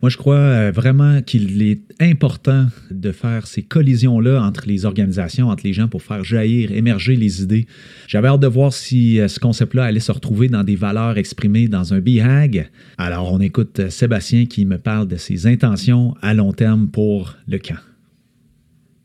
Moi, 0.00 0.10
je 0.10 0.16
crois 0.16 0.36
euh, 0.36 0.70
vraiment 0.70 1.22
qu'il 1.22 1.60
est 1.60 1.80
important 2.00 2.68
de 2.92 3.10
faire 3.10 3.48
ces 3.48 3.62
collisions-là 3.62 4.40
entre 4.40 4.64
les 4.68 4.84
organisations, 4.84 5.48
entre 5.48 5.64
les 5.66 5.72
gens 5.72 5.88
pour 5.88 6.02
faire 6.02 6.22
jaillir, 6.22 6.70
émerger 6.70 7.16
les 7.16 7.42
idées. 7.42 7.66
J'avais 8.06 8.28
hâte 8.28 8.38
de 8.40 8.46
voir 8.46 8.72
si 8.72 9.18
euh, 9.18 9.26
ce 9.26 9.40
concept-là 9.40 9.84
allait 9.84 9.98
se 9.98 10.12
retrouver 10.12 10.48
dans 10.48 10.62
des 10.62 10.76
valeurs 10.76 11.18
exprimées 11.18 11.66
dans 11.66 11.94
un 11.94 12.00
BHAG. 12.00 12.70
Alors, 12.96 13.32
on 13.32 13.40
écoute 13.40 13.80
euh, 13.80 13.90
Sébastien 13.90 14.46
qui 14.46 14.64
me 14.66 14.78
parle 14.78 15.08
de 15.08 15.16
ses 15.16 15.48
intentions 15.48 16.14
à 16.22 16.32
long 16.32 16.52
terme 16.52 16.88
pour 16.88 17.34
le 17.48 17.58
camp. 17.58 17.78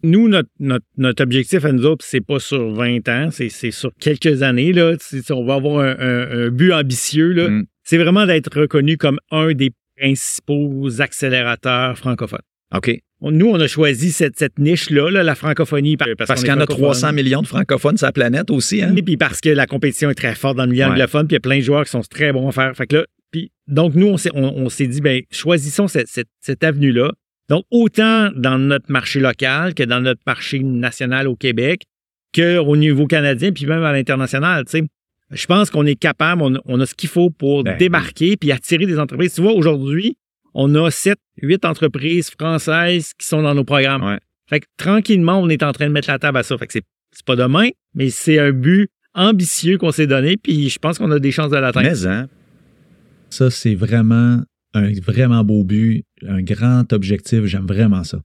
nous, 0.04 0.28
notre, 0.28 0.50
notre, 0.60 0.86
notre 0.98 1.24
objectif 1.24 1.66
à 1.66 1.72
nous 1.72 1.86
autres, 1.88 2.06
c'est 2.08 2.22
pas 2.22 2.38
sur 2.40 2.72
20 2.72 3.10
ans, 3.10 3.30
c'est, 3.32 3.50
sur 3.72 3.90
quelques 4.00 4.44
années. 4.44 4.74
Là. 4.74 4.94
On 5.32 5.44
va 5.46 5.56
avoir 5.56 5.80
un, 5.84 5.96
un- 5.98 6.46
un 6.46 6.50
but 6.50 6.72
ambitieux. 6.72 7.32
Là. 7.32 7.50
Mm. 7.50 7.66
C'est 7.84 7.98
vraiment 7.98 8.28
d'être 8.28 8.60
reconnu 8.60 8.98
comme 8.98 9.18
un 9.32 9.54
des 9.54 9.72
principaux 9.98 11.02
accélérateurs 11.02 11.98
francophones. 11.98 12.42
OK. 12.76 13.00
Nous, 13.22 13.46
on 13.48 13.60
a 13.60 13.68
choisi 13.68 14.12
cette, 14.12 14.38
cette 14.38 14.60
niche-là, 14.60 15.10
là, 15.10 15.24
la 15.24 15.36
francophonie. 15.36 15.96
Parce, 15.96 16.12
Parce 16.28 16.42
qu'il 16.42 16.50
y 16.50 16.52
en 16.52 16.56
a 16.60 16.66
francophone. 16.66 16.84
300 16.84 17.14
millions 17.14 17.42
de 17.42 17.48
francophones 17.48 17.98
sur 17.98 18.08
la 18.08 18.12
planète 18.12 18.52
aussi. 18.52 18.82
Hein? 18.82 18.94
Et 18.98 19.02
puis 19.02 19.16
parce 19.16 19.40
que 19.40 19.50
la 19.50 19.66
compétition 19.66 20.10
est 20.10 20.16
très 20.16 20.36
forte 20.36 20.58
dans 20.58 20.66
le 20.66 20.72
milieu 20.72 20.84
Ouais. 20.86 20.92
anglophone, 20.92 21.28
puis 21.28 21.36
il 21.36 21.38
y 21.38 21.38
a 21.38 21.40
plein 21.40 21.60
de 21.60 21.64
joueurs 21.64 21.86
qui 21.86 21.92
sont 21.92 22.02
très 22.02 22.34
bons 22.34 22.50
à 22.50 22.52
faire. 22.52 22.76
Fait 22.76 22.88
que 22.88 22.98
là, 22.98 23.06
puis, 23.32 23.52
donc 23.68 23.96
nous, 23.96 24.08
on 24.08 24.18
s'est, 24.18 24.32
on, 24.34 24.44
on 24.44 24.70
s'est 24.70 24.88
dit, 24.88 25.00
ben, 25.02 25.22
choisissons 25.32 25.88
cette, 25.88 26.08
cette, 26.08 26.28
cette 26.42 26.64
avenue-là. 26.64 27.12
Donc, 27.50 27.64
autant 27.72 28.30
dans 28.36 28.58
notre 28.58 28.92
marché 28.92 29.20
local 29.20 29.74
que 29.74 29.84
dans 29.84 30.02
notre 30.02 30.22
marché 30.28 30.60
national 30.60 31.28
au 31.28 31.36
Québec, 31.36 31.84
qu'au 32.36 32.76
niveau 32.76 33.06
canadien, 33.08 33.52
puis 33.52 33.66
même 33.66 33.84
à 33.84 33.94
l'international, 33.94 34.66
tu 34.66 34.72
sais. 34.80 34.84
Je 35.34 35.46
pense 35.46 35.70
qu'on 35.70 35.86
est 35.86 35.96
capable, 35.96 36.42
on, 36.42 36.56
a- 36.56 36.62
on 36.66 36.80
a 36.80 36.86
ce 36.86 36.94
qu'il 36.96 37.10
faut 37.10 37.30
pour 37.30 37.64
Ben, 37.64 37.78
débarquer 37.78 38.38
puis 38.38 38.52
attirer 38.52 38.86
des 38.86 39.00
entreprises. 39.00 39.34
Tu 39.34 39.42
vois, 39.42 39.54
aujourd'hui, 39.54 40.16
on 40.54 40.74
a 40.76 40.90
7, 40.92 41.18
8 41.42 41.66
entreprises 41.66 42.30
françaises 42.30 43.12
qui 43.18 43.28
sont 43.28 43.42
dans 43.42 43.56
nos 43.56 43.64
programmes. 43.64 44.04
Ouais. 44.04 44.20
Fait 44.50 44.60
que 44.60 44.66
tranquillement, 44.78 45.40
on 45.40 45.50
est 45.50 45.64
en 45.64 45.72
train 45.72 45.88
de 45.88 45.92
mettre 45.92 46.10
la 46.10 46.20
table 46.20 46.38
à 46.38 46.44
ça. 46.44 46.58
Fait 46.58 46.68
que 46.68 46.74
c'est, 46.74 46.84
c'est 47.12 47.26
pas 47.26 47.36
demain, 47.36 47.70
mais 47.96 48.10
c'est 48.10 48.38
un 48.40 48.52
but 48.52 48.90
ambitieux 49.16 49.78
qu'on 49.78 49.92
s'est 49.92 50.08
donné, 50.08 50.38
puis 50.38 50.70
je 50.70 50.80
pense 50.80 50.98
qu'on 50.98 51.12
a 51.12 51.20
des 51.20 51.32
chances 51.32 51.52
de 51.52 51.58
l'atteindre. 51.58 51.90
Mais, 51.90 52.08
hein? 52.08 52.28
Ça, 53.30 53.50
c'est 53.50 53.76
vraiment 53.76 54.42
un 54.76 54.92
vraiment 55.02 55.44
beau 55.44 55.64
but, 55.64 56.04
un 56.28 56.42
grand 56.42 56.92
objectif. 56.94 57.46
J'aime 57.46 57.66
vraiment 57.68 58.04
ça. 58.04 58.20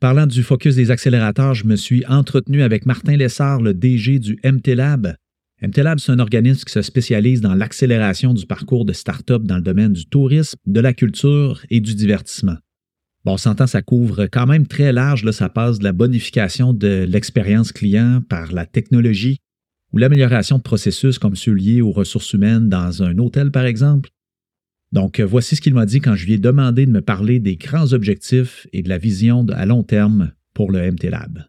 Parlant 0.00 0.26
du 0.26 0.42
focus 0.42 0.76
des 0.76 0.90
accélérateurs, 0.90 1.54
je 1.54 1.64
me 1.66 1.76
suis 1.76 2.04
entretenu 2.06 2.62
avec 2.62 2.86
Martin 2.86 3.16
Lessard, 3.16 3.60
le 3.60 3.74
DG 3.74 4.18
du 4.18 4.38
MT 4.44 4.68
Lab. 4.74 5.14
MT 5.62 5.78
Lab, 5.78 5.98
c'est 5.98 6.12
un 6.12 6.18
organisme 6.20 6.64
qui 6.64 6.72
se 6.72 6.80
spécialise 6.80 7.42
dans 7.42 7.54
l'accélération 7.54 8.32
du 8.32 8.46
parcours 8.46 8.86
de 8.86 8.94
start-up 8.94 9.42
dans 9.42 9.56
le 9.56 9.62
domaine 9.62 9.92
du 9.92 10.06
tourisme, 10.06 10.56
de 10.66 10.80
la 10.80 10.94
culture 10.94 11.60
et 11.68 11.80
du 11.80 11.94
divertissement. 11.94 12.56
Bon, 13.26 13.34
on 13.34 13.36
s'entend, 13.36 13.66
ça 13.66 13.82
couvre 13.82 14.24
quand 14.24 14.46
même 14.46 14.66
très 14.66 14.90
large. 14.92 15.22
Là, 15.22 15.32
ça 15.32 15.50
passe 15.50 15.78
de 15.78 15.84
la 15.84 15.92
bonification 15.92 16.72
de 16.72 17.04
l'expérience 17.06 17.72
client 17.72 18.22
par 18.26 18.52
la 18.52 18.64
technologie 18.64 19.36
ou 19.92 19.98
l'amélioration 19.98 20.56
de 20.56 20.62
processus 20.62 21.18
comme 21.18 21.36
ceux 21.36 21.52
liés 21.52 21.82
aux 21.82 21.92
ressources 21.92 22.32
humaines 22.32 22.70
dans 22.70 23.02
un 23.02 23.18
hôtel, 23.18 23.50
par 23.50 23.66
exemple. 23.66 24.08
Donc, 24.92 25.20
euh, 25.20 25.26
voici 25.26 25.56
ce 25.56 25.60
qu'il 25.60 25.74
m'a 25.74 25.84
dit 25.84 26.00
quand 26.00 26.14
je 26.14 26.24
lui 26.24 26.34
ai 26.34 26.38
demandé 26.38 26.86
de 26.86 26.90
me 26.90 27.02
parler 27.02 27.38
des 27.38 27.56
grands 27.56 27.92
objectifs 27.92 28.66
et 28.72 28.82
de 28.82 28.88
la 28.88 28.96
vision 28.96 29.46
à 29.50 29.66
long 29.66 29.82
terme 29.82 30.32
pour 30.54 30.72
le 30.72 30.90
MT 30.90 31.10
Lab. 31.10 31.44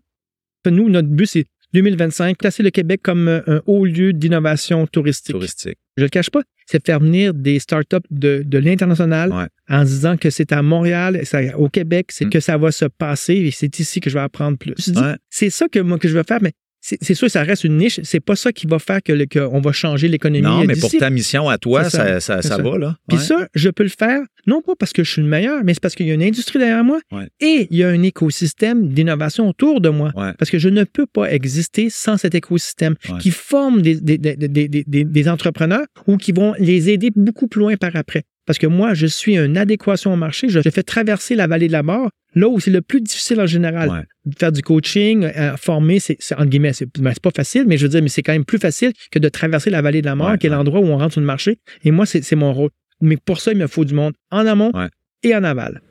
Nous, 0.70 0.90
notre 0.90 1.08
but, 1.08 1.26
c'est 1.26 1.46
2025, 1.74 2.38
placer 2.38 2.64
le 2.64 2.70
Québec 2.70 3.02
comme 3.04 3.28
euh, 3.28 3.42
un 3.48 3.62
haut 3.66 3.86
lieu 3.86 4.14
d'innovation 4.14 4.86
touristique. 4.88 5.34
Touristique. 5.34 5.78
Je 5.98 6.04
le 6.04 6.10
cache 6.10 6.30
pas, 6.30 6.42
c'est 6.66 6.84
faire 6.86 7.00
venir 7.00 7.34
des 7.34 7.60
startups 7.60 7.98
de, 8.10 8.44
de 8.46 8.58
l'international 8.58 9.32
Ouais. 9.32 9.46
en 9.70 9.84
disant 9.84 10.18
que 10.18 10.30
c'est 10.30 10.52
à 10.52 10.62
Montréal, 10.62 11.22
au 11.58 11.70
Québec, 11.70 12.08
c'est 12.12 12.26
Mm. 12.26 12.30
que 12.30 12.40
ça 12.40 12.58
va 12.58 12.72
se 12.72 12.86
passer 12.86 13.34
et 13.36 13.52
c'est 13.52 13.78
ici 13.80 14.00
que 14.00 14.10
je 14.10 14.16
vais 14.16 14.22
apprendre 14.22 14.58
plus. 14.58 14.76
Ouais. 14.96 15.16
C'est 15.30 15.50
ça 15.50 15.68
que 15.68 15.80
moi 15.80 15.98
que 16.00 16.08
je 16.08 16.16
veux 16.18 16.24
faire, 16.28 16.40
mais 16.42 16.54
c'est 16.82 17.14
sûr 17.14 17.28
que 17.28 17.32
ça 17.32 17.44
reste 17.44 17.64
une 17.64 17.78
niche. 17.78 18.00
C'est 18.04 18.20
pas 18.20 18.36
ça 18.36 18.52
qui 18.52 18.66
va 18.68 18.80
faire 18.80 19.02
que 19.04 19.26
qu'on 19.26 19.62
va 19.62 19.72
changer 19.72 20.08
l'économie. 20.08 20.42
Non, 20.42 20.64
mais 20.66 20.76
pour 20.76 20.90
ta 20.92 21.10
mission 21.10 21.48
à 21.48 21.58
toi, 21.58 21.84
ça, 21.90 22.20
ça. 22.20 22.42
ça, 22.42 22.58
va, 22.58 22.78
là. 22.78 22.98
Puis 23.08 23.20
ça, 23.20 23.48
je 23.54 23.70
peux 23.70 23.84
le 23.84 23.90
faire, 23.90 24.22
non 24.48 24.62
pas 24.62 24.74
parce 24.76 24.92
que 24.92 25.04
je 25.04 25.12
suis 25.12 25.22
le 25.22 25.28
meilleur, 25.28 25.64
mais 25.64 25.74
c'est 25.76 25.80
parce 25.82 25.94
qu'il 25.96 26.08
y 26.08 26.12
a 26.12 26.14
une 26.16 26.24
industrie 26.24 26.60
derrière 26.60 26.84
moi 26.84 27.00
Ouais. 27.12 27.28
et 27.40 27.68
il 27.70 27.78
y 27.78 27.84
a 27.84 27.90
un 27.90 28.02
écosystème 28.02 28.88
d'innovation 28.90 29.48
autour 29.50 29.80
de 29.82 29.90
moi. 29.90 30.12
Ouais. 30.16 30.34
Parce 30.40 30.50
que 30.50 30.58
je 30.60 30.70
ne 30.70 30.84
peux 30.84 31.06
pas 31.06 31.32
exister 31.32 31.90
sans 31.90 32.18
cet 32.18 32.34
écosystème 32.36 32.96
qui 33.20 33.32
forme 33.32 33.82
des, 33.82 33.96
des, 34.02 34.18
des, 34.18 34.36
des, 34.36 34.48
des- 34.68 34.84
des- 34.88 35.04
des 35.04 35.30
entrepreneurs 35.30 35.86
ou 36.08 36.18
qui 36.18 36.32
vont 36.32 36.54
les 36.58 36.90
aider 36.90 37.12
beaucoup 37.16 37.48
plus 37.48 37.60
loin 37.60 37.76
par 37.78 37.96
après. 37.96 38.24
Parce 38.46 38.58
que 38.60 38.68
moi, 38.68 38.94
je 38.94 39.06
suis 39.06 39.38
une 39.38 39.58
adéquation 39.58 40.14
au 40.14 40.16
marché. 40.16 40.50
Je, 40.50 40.60
je 40.62 40.70
fais 40.70 40.84
traverser 40.84 41.36
la 41.36 41.48
vallée 41.48 41.68
de 41.68 41.72
la 41.74 41.84
mort, 41.84 42.10
là 42.34 42.48
où 42.48 42.60
c'est 42.60 42.72
le 42.72 42.82
plus 42.82 43.00
difficile 43.02 43.40
en 43.40 43.46
général. 43.46 43.90
Ouais. 43.90 44.34
Faire 44.38 44.52
du 44.52 44.62
coaching, 44.62 45.24
euh, 45.26 45.56
former, 45.58 46.00
c'est, 46.00 46.18
entre 46.34 46.46
guillemets, 46.46 46.74
c'est, 46.74 46.88
ben, 47.00 47.12
c'est 47.14 47.22
pas 47.22 47.32
facile, 47.36 47.66
mais 47.68 47.78
je 47.78 47.84
veux 47.84 47.90
dire, 47.90 48.02
mais 48.02 48.10
c'est 48.10 48.24
quand 48.24 48.34
même 48.34 48.46
plus 48.46 48.58
facile 48.58 48.92
que 49.12 49.20
de 49.20 49.30
traverser 49.30 49.70
la 49.70 49.82
vallée 49.82 50.02
de 50.02 50.08
la 50.08 50.16
mort, 50.16 50.32
Ouais, 50.32 50.38
qui 50.38 50.48
est 50.48 50.50
ouais. 50.50 50.56
l'endroit 50.56 50.80
où 50.80 50.86
on 50.86 50.98
rentre 50.98 51.14
sur 51.14 51.22
le 51.22 51.28
marché. 51.28 51.60
Et 51.84 51.92
moi, 51.92 52.06
c'est, 52.06 52.36
mon 52.36 52.52
rôle. 52.54 52.70
Mais 53.00 53.18
pour 53.18 53.40
ça, 53.40 53.52
il 53.52 53.58
me 53.58 53.68
faut 53.68 53.86
du 53.86 53.94
monde 53.94 54.14
en 54.32 54.46
amont 54.46 54.72
Ouais. 54.74 54.90
et 55.24 55.36
en 55.36 55.44
aval. 55.44 55.82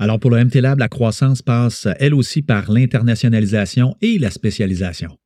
Alors 0.00 0.20
pour 0.20 0.30
le 0.30 0.44
MT 0.44 0.56
Lab, 0.60 0.78
la 0.78 0.88
croissance 0.88 1.42
passe 1.42 1.88
elle 1.98 2.14
aussi 2.14 2.42
par 2.42 2.70
l'internationalisation 2.70 3.96
et 4.00 4.18
la 4.18 4.30
spécialisation. 4.30 5.18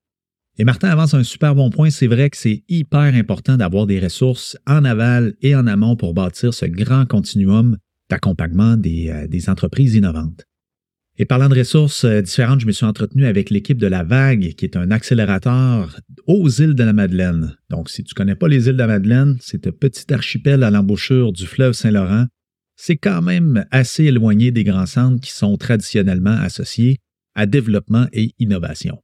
Et 0.59 0.65
Martin 0.65 0.91
avance 0.91 1.15
un 1.15 1.23
super 1.23 1.55
bon 1.55 1.71
point, 1.71 1.91
c'est 1.91 2.07
vrai 2.07 2.29
que 2.29 2.37
c'est 2.37 2.63
hyper 2.69 3.15
important 3.15 3.57
d'avoir 3.57 3.87
des 3.87 3.99
ressources 3.99 4.57
en 4.67 4.85
aval 4.85 5.35
et 5.41 5.55
en 5.55 5.67
amont 5.67 5.97
pour 5.97 6.13
bâtir 6.13 6.53
ce 6.53 6.67
grand 6.67 7.07
continuum 7.07 7.79
d'accompagnement 8.11 8.77
des, 8.77 9.09
euh, 9.09 9.51
entreprises 9.51 9.95
innovantes. 9.95 10.45
Et 11.19 11.25
parlant 11.25 11.49
de 11.49 11.59
ressources 11.59 12.05
euh, 12.05 12.21
différentes, 12.21 12.61
je 12.61 12.67
me 12.67 12.73
suis 12.73 12.85
entretenu 12.85 13.25
avec 13.27 13.49
l'équipe 13.49 13.79
de 13.79 13.87
La 13.87 14.03
Vague, 14.03 14.55
qui 14.55 14.65
est 14.67 14.77
un 14.77 14.91
accélérateur 14.91 15.99
aux 16.27 16.49
îles 16.49 16.75
de 16.75 16.85
la 16.85 16.93
Madeleine. 16.93 17.57
Donc, 17.71 17.89
si 17.89 18.05
tu 18.05 18.15
connais 18.15 18.35
pas 18.35 18.49
les 18.49 18.67
îles 18.67 18.75
de 18.75 18.79
la 18.79 18.87
Madeleine, 18.87 19.37
c'est 19.41 19.67
un 19.67 19.73
petit 19.73 20.13
archipel 20.13 20.63
à 20.63 20.71
l'embouchure 20.71 21.33
du 21.33 21.47
fleuve 21.47 21.73
Saint-Laurent 21.73 22.27
c'est 22.85 22.97
quand 22.97 23.23
même 23.23 23.65
assez 23.71 24.05
éloigné 24.05 24.51
des 24.51 24.65
grands 24.65 24.87
centres 24.87 25.21
qui 25.21 25.31
sont 25.31 25.57
traditionnellement 25.57 26.33
associés 26.33 26.99
à 27.35 27.47
développement 27.47 28.07
et 28.13 28.35
innovation. 28.41 29.01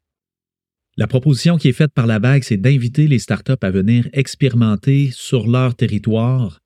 La 0.99 1.07
proposition 1.07 1.59
qui 1.59 1.69
est 1.69 1.73
faite 1.73 1.93
par 1.95 2.09
la 2.09 2.19
vague, 2.19 2.43
c'est 2.43 2.57
d'inviter 2.57 3.07
les 3.07 3.21
startups 3.21 3.53
à 3.63 3.71
venir 3.71 4.09
expérimenter 4.13 5.11
sur 5.13 5.47
leur 5.47 5.77
territoire 5.77 6.59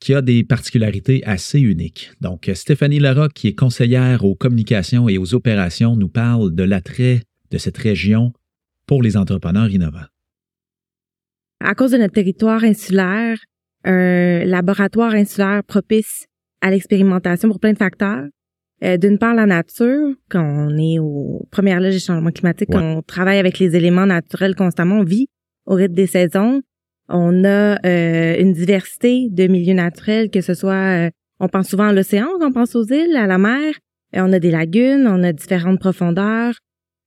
qui 0.00 0.12
a 0.12 0.22
des 0.22 0.42
particularités 0.42 1.24
assez 1.24 1.60
uniques. 1.60 2.10
Donc, 2.20 2.50
Stéphanie 2.52 2.98
Larocque, 2.98 3.32
qui 3.32 3.46
est 3.46 3.54
conseillère 3.54 4.24
aux 4.24 4.34
communications 4.34 5.08
et 5.08 5.18
aux 5.18 5.34
opérations, 5.34 5.94
nous 5.94 6.08
parle 6.08 6.52
de 6.52 6.64
l'attrait 6.64 7.20
de 7.52 7.58
cette 7.58 7.78
région 7.78 8.32
pour 8.86 9.04
les 9.04 9.16
entrepreneurs 9.16 9.70
innovants. 9.70 10.10
À 11.64 11.76
cause 11.76 11.92
de 11.92 11.98
notre 11.98 12.14
territoire 12.14 12.64
insulaire, 12.64 13.38
un 13.84 14.44
laboratoire 14.46 15.14
insulaire 15.14 15.62
propice 15.62 16.26
à 16.60 16.72
l'expérimentation 16.72 17.48
pour 17.48 17.60
plein 17.60 17.72
de 17.72 17.78
facteurs. 17.78 18.24
Euh, 18.84 18.96
D'une 18.98 19.18
part, 19.18 19.34
la 19.34 19.46
nature, 19.46 20.14
quand 20.28 20.44
on 20.44 20.76
est 20.76 20.98
aux 20.98 21.46
premières 21.50 21.80
loges 21.80 21.94
des 21.94 21.98
changements 22.00 22.30
climatiques, 22.30 22.68
Ouais. 22.70 22.76
quand 22.76 22.96
on 22.98 23.02
travaille 23.02 23.38
avec 23.38 23.58
les 23.58 23.74
éléments 23.74 24.06
naturels 24.06 24.54
constamment, 24.54 24.96
on 24.98 25.04
vit 25.04 25.28
au 25.66 25.74
rythme 25.74 25.94
des 25.94 26.06
saisons. 26.06 26.60
On 27.08 27.44
a 27.44 27.78
euh, 27.86 28.36
une 28.38 28.52
diversité 28.52 29.28
de 29.30 29.46
milieux 29.46 29.74
naturels, 29.74 30.28
que 30.30 30.40
ce 30.42 30.54
soit, 30.54 31.06
euh, 31.06 31.10
on 31.40 31.48
pense 31.48 31.68
souvent 31.68 31.84
à 31.88 31.92
l'océan, 31.92 32.26
on 32.40 32.52
pense 32.52 32.74
aux 32.76 32.84
îles, 32.84 33.16
à 33.16 33.26
la 33.26 33.38
mer. 33.38 33.72
Euh, 34.14 34.20
on 34.22 34.32
a 34.32 34.38
des 34.38 34.50
lagunes, 34.50 35.06
on 35.06 35.22
a 35.22 35.32
différentes 35.32 35.80
profondeurs. 35.80 36.54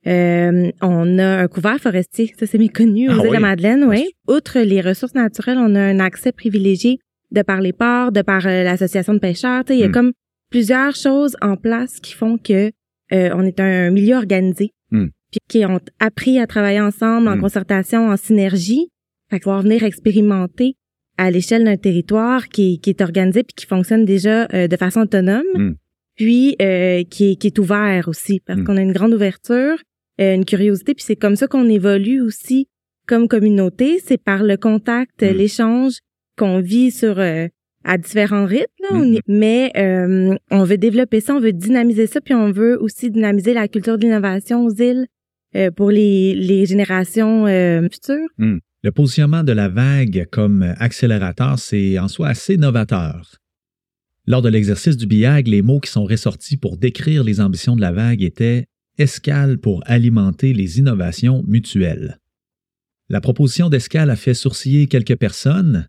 Euh, 0.08 0.72
on 0.82 1.20
a 1.20 1.42
un 1.44 1.48
couvert 1.48 1.78
forestier, 1.78 2.34
ça 2.40 2.46
c'est 2.48 2.58
méconnu 2.58 3.10
aux 3.10 3.12
Ah 3.12 3.16
îles 3.18 3.32
de 3.32 3.36
oui? 3.36 3.40
Madeleine, 3.42 3.84
oui. 3.84 4.10
Outre 4.30 4.60
les 4.60 4.80
ressources 4.82 5.14
naturelles, 5.14 5.58
on 5.60 5.76
a 5.76 5.82
un 5.82 6.00
accès 6.00 6.32
privilégié 6.32 7.00
de 7.32 7.42
par 7.42 7.60
les 7.62 7.74
ports, 7.74 8.12
de 8.14 8.22
par 8.22 8.42
l'association 8.46 9.14
de 9.14 9.20
pêcheurs. 9.20 9.66
Tu 9.66 9.74
sais, 9.74 9.78
Il 9.78 9.82
y 9.82 9.84
a 9.84 9.90
Hmm. 9.90 9.92
comme 9.92 10.12
plusieurs 10.50 10.96
choses 10.96 11.36
en 11.41 11.56
place 11.58 12.00
qui 12.00 12.13
font 12.13 12.38
que 12.38 12.72
euh, 13.12 13.29
on 13.34 13.44
est 13.44 13.60
un 13.60 13.89
milieu 13.91 14.15
organisé, 14.15 14.72
Hmm. 14.91 15.08
puis 15.32 15.39
qui 15.48 15.65
ont 15.65 15.79
appris 16.00 16.39
à 16.39 16.48
travailler 16.48 16.82
ensemble 16.82 17.27
en 17.27 17.36
Hmm. 17.38 17.41
concertation, 17.41 18.08
en 18.10 18.18
synergie. 18.18 18.89
Fait 19.29 19.39
pouvoir 19.39 19.62
venir 19.62 19.84
expérimenter 19.84 20.74
à 21.18 21.29
l'échelle 21.29 21.63
d'un 21.63 21.77
territoire 21.77 22.48
qui, 22.50 22.79
qui 22.79 22.89
est 22.89 23.01
organisé 23.01 23.44
puis 23.44 23.53
qui 23.56 23.65
fonctionne 23.68 24.06
déjà 24.06 24.48
euh, 24.53 24.68
de 24.68 24.75
façon 24.77 25.01
autonome, 25.01 25.44
Hmm. 25.56 25.74
puis 26.15 26.56
euh, 26.62 27.03
qui, 27.03 27.32
est, 27.32 27.36
qui 27.36 27.48
est 27.48 27.60
ouvert 27.60 28.08
aussi 28.08 28.39
parce 28.46 28.60
Hmm. 28.60 28.63
qu'on 28.63 28.77
a 28.77 28.82
une 28.82 28.94
grande 28.94 29.13
ouverture, 29.13 29.77
euh, 30.20 30.34
une 30.36 30.46
curiosité, 30.46 30.94
puis 30.96 31.03
c'est 31.06 31.15
comme 31.15 31.36
ça 31.36 31.48
qu'on 31.48 31.70
évolue 31.70 32.22
aussi 32.22 32.68
comme 33.08 33.27
communauté, 33.27 34.00
c'est 34.06 34.22
par 34.22 34.44
le 34.44 34.56
contact, 34.58 35.22
l'échange 35.24 35.94
qu'on 36.38 36.60
vit 36.60 36.91
sur 36.91 37.18
euh, 37.20 37.48
à 37.91 37.98
différents 37.98 38.46
rythmes, 38.46 38.81
là, 38.84 38.89
Mhm. 38.93 39.00
on 39.01 39.13
est- 39.15 39.22
mais 39.27 39.72
euh, 39.75 40.36
on 40.51 40.63
veut 40.63 40.77
développer 40.77 41.19
ça, 41.22 41.36
on 41.36 41.39
veut 41.39 41.53
dynamiser 41.53 42.05
ça, 42.08 42.22
puis 42.22 42.34
on 42.36 42.51
veut 42.51 42.77
aussi 42.81 43.10
dynamiser 43.10 43.53
la 43.53 43.67
culture 43.67 43.98
de 43.98 44.03
l'innovation 44.03 44.65
aux 44.65 44.74
îles 44.74 45.08
euh, 45.55 45.72
pour 45.72 45.89
les, 45.89 46.36
les 46.36 46.65
générations 46.67 47.48
euh, 47.48 47.88
futures. 47.91 48.27
Le 48.84 48.91
positionnement 48.91 49.43
de 49.43 49.51
la 49.51 49.67
vague 49.69 50.27
comme 50.31 50.62
accélérateur, 50.77 51.58
c'est 51.58 51.98
en 52.00 52.08
soi 52.08 52.27
assez 52.29 52.55
novateur. 52.58 53.36
Lors 54.27 54.41
de 54.43 54.50
l'exercice 54.50 54.96
du 54.96 55.08
BIAG, 55.08 55.48
les 55.48 55.62
mots 55.63 55.79
qui 55.79 55.89
sont 55.91 56.05
ressortis 56.05 56.58
pour 56.58 56.77
décrire 56.77 57.24
les 57.24 57.41
ambitions 57.41 57.75
de 57.75 57.81
la 57.81 57.91
vague 57.91 58.22
étaient 58.22 58.65
escale 59.00 59.58
pour 59.58 59.81
alimenter 59.88 60.53
les 60.53 60.77
innovations 60.77 61.43
mutuelles. 61.48 62.19
La 63.10 63.19
proposition 63.22 63.69
d'escale 63.69 64.12
a 64.12 64.15
fait 64.15 64.36
sourciller 64.36 64.86
quelques 64.88 65.15
personnes. 65.15 65.88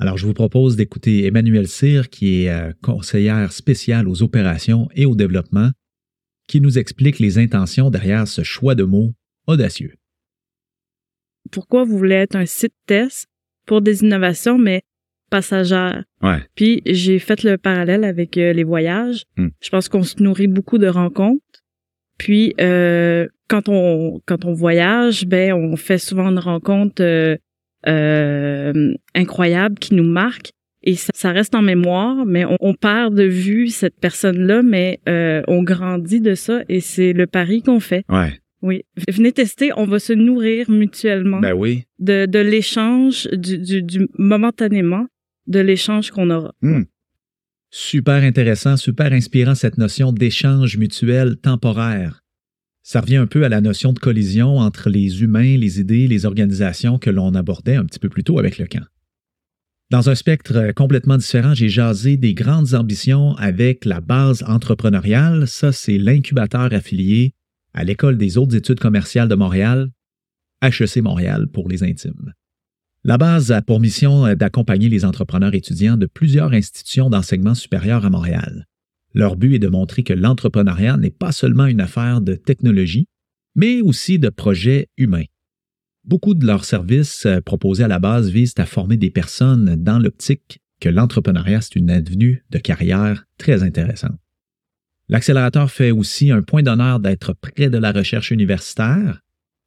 Alors, 0.00 0.16
je 0.16 0.26
vous 0.26 0.34
propose 0.34 0.76
d'écouter 0.76 1.26
Emmanuel 1.26 1.66
Cyr, 1.66 2.08
qui 2.08 2.42
est 2.42 2.50
euh, 2.50 2.72
conseillère 2.82 3.52
spéciale 3.52 4.08
aux 4.08 4.22
opérations 4.22 4.88
et 4.94 5.06
au 5.06 5.16
développement, 5.16 5.70
qui 6.46 6.60
nous 6.60 6.78
explique 6.78 7.18
les 7.18 7.38
intentions 7.38 7.90
derrière 7.90 8.28
ce 8.28 8.42
choix 8.42 8.74
de 8.74 8.84
mots 8.84 9.12
audacieux. 9.46 9.94
pourquoi 11.50 11.84
vous 11.84 11.96
voulez 11.96 12.16
être 12.16 12.36
un 12.36 12.46
site 12.46 12.74
test 12.86 13.26
pour 13.66 13.80
des 13.80 14.02
innovations, 14.02 14.58
mais 14.58 14.82
passagères? 15.30 16.04
Ouais. 16.22 16.42
Puis 16.54 16.82
j'ai 16.84 17.18
fait 17.18 17.42
le 17.42 17.56
parallèle 17.56 18.04
avec 18.04 18.36
euh, 18.36 18.52
les 18.52 18.64
voyages. 18.64 19.24
Hmm. 19.36 19.48
Je 19.60 19.70
pense 19.70 19.88
qu'on 19.88 20.02
se 20.02 20.22
nourrit 20.22 20.46
beaucoup 20.46 20.78
de 20.78 20.86
rencontres. 20.86 21.42
Puis 22.18 22.54
euh, 22.60 23.26
quand 23.48 23.68
on 23.68 24.20
quand 24.26 24.44
on 24.44 24.52
voyage, 24.52 25.26
ben 25.26 25.52
on 25.54 25.76
fait 25.76 25.98
souvent 25.98 26.28
une 26.28 26.38
rencontre 26.38 27.02
euh, 27.02 27.36
euh, 27.86 28.94
incroyable 29.14 29.78
qui 29.78 29.94
nous 29.94 30.04
marque 30.04 30.50
et 30.82 30.94
ça, 30.94 31.10
ça 31.14 31.32
reste 31.32 31.54
en 31.54 31.62
mémoire, 31.62 32.24
mais 32.24 32.44
on, 32.44 32.56
on 32.60 32.74
perd 32.74 33.14
de 33.14 33.24
vue 33.24 33.68
cette 33.68 33.98
personne-là, 34.00 34.62
mais 34.62 35.00
euh, 35.08 35.42
on 35.48 35.62
grandit 35.62 36.20
de 36.20 36.34
ça 36.34 36.62
et 36.68 36.80
c'est 36.80 37.12
le 37.12 37.26
pari 37.26 37.62
qu'on 37.62 37.80
fait. 37.80 38.04
Ouais. 38.08 38.38
Oui, 38.62 38.82
venez 39.08 39.30
tester, 39.32 39.70
on 39.76 39.84
va 39.84 39.98
se 40.00 40.12
nourrir 40.12 40.68
mutuellement 40.70 41.38
Ben 41.38 41.52
oui. 41.52 41.84
de, 42.00 42.26
de 42.26 42.38
l'échange, 42.40 43.28
du, 43.32 43.58
du, 43.58 43.82
du 43.82 44.08
momentanément, 44.18 45.06
de 45.46 45.60
l'échange 45.60 46.10
qu'on 46.10 46.30
aura. 46.30 46.52
Super 47.70 48.22
intéressant, 48.24 48.76
super 48.76 49.12
inspirant 49.12 49.54
cette 49.54 49.78
notion 49.78 50.12
d'échange 50.12 50.76
mutuel 50.76 51.36
temporaire. 51.36 52.22
Ça 52.90 53.02
revient 53.02 53.16
un 53.16 53.26
peu 53.26 53.44
à 53.44 53.50
la 53.50 53.60
notion 53.60 53.92
de 53.92 53.98
collision 53.98 54.60
entre 54.60 54.88
les 54.88 55.22
humains, 55.22 55.58
les 55.58 55.78
idées, 55.78 56.08
les 56.08 56.24
organisations 56.24 56.98
que 56.98 57.10
l'on 57.10 57.34
abordait 57.34 57.76
un 57.76 57.84
petit 57.84 57.98
peu 57.98 58.08
plus 58.08 58.24
tôt 58.24 58.38
avec 58.38 58.56
le 58.56 58.66
camp. 58.66 58.86
Dans 59.90 60.08
un 60.08 60.14
spectre 60.14 60.72
complètement 60.72 61.18
différent, 61.18 61.52
j'ai 61.52 61.68
jasé 61.68 62.16
des 62.16 62.32
grandes 62.32 62.72
ambitions 62.72 63.34
avec 63.34 63.84
la 63.84 64.00
base 64.00 64.42
entrepreneuriale. 64.44 65.46
Ça, 65.46 65.70
c'est 65.70 65.98
l'incubateur 65.98 66.72
affilié 66.72 67.34
à 67.74 67.84
l'École 67.84 68.16
des 68.16 68.38
hautes 68.38 68.54
études 68.54 68.80
commerciales 68.80 69.28
de 69.28 69.34
Montréal, 69.34 69.90
HEC 70.62 71.02
Montréal 71.02 71.46
pour 71.48 71.68
les 71.68 71.84
intimes. 71.84 72.32
La 73.04 73.18
base 73.18 73.52
a 73.52 73.60
pour 73.60 73.80
mission 73.80 74.24
euh, 74.24 74.34
d'accompagner 74.34 74.88
les 74.88 75.04
entrepreneurs 75.04 75.52
étudiants 75.52 75.98
de 75.98 76.06
plusieurs 76.06 76.54
institutions 76.54 77.10
d'enseignement 77.10 77.54
supérieur 77.54 78.06
à 78.06 78.08
Montréal. 78.08 78.66
Leur 79.14 79.36
but 79.36 79.54
est 79.54 79.58
de 79.58 79.68
montrer 79.68 80.02
que 80.02 80.12
l'entrepreneuriat 80.12 80.96
n'est 80.96 81.10
pas 81.10 81.32
seulement 81.32 81.66
une 81.66 81.80
affaire 81.80 82.20
de 82.20 82.34
technologie, 82.34 83.06
mais 83.54 83.80
aussi 83.80 84.18
de 84.18 84.28
projets 84.28 84.88
humains. 84.96 85.24
Beaucoup 86.04 86.34
de 86.34 86.46
leurs 86.46 86.64
services 86.64 87.26
euh, 87.26 87.40
proposés 87.40 87.84
à 87.84 87.88
la 87.88 87.98
base 87.98 88.30
visent 88.30 88.54
à 88.58 88.66
former 88.66 88.96
des 88.96 89.10
personnes 89.10 89.76
dans 89.76 89.98
l'optique 89.98 90.60
que 90.80 90.88
l'entrepreneuriat, 90.88 91.60
c'est 91.60 91.76
une 91.76 91.90
avenue 91.90 92.44
de 92.50 92.58
carrière 92.58 93.24
très 93.36 93.62
intéressante. 93.62 94.18
L'accélérateur 95.08 95.70
fait 95.70 95.90
aussi 95.90 96.30
un 96.30 96.42
point 96.42 96.62
d'honneur 96.62 97.00
d'être 97.00 97.32
près 97.32 97.68
de 97.68 97.78
la 97.78 97.92
recherche 97.92 98.30
universitaire 98.30 99.22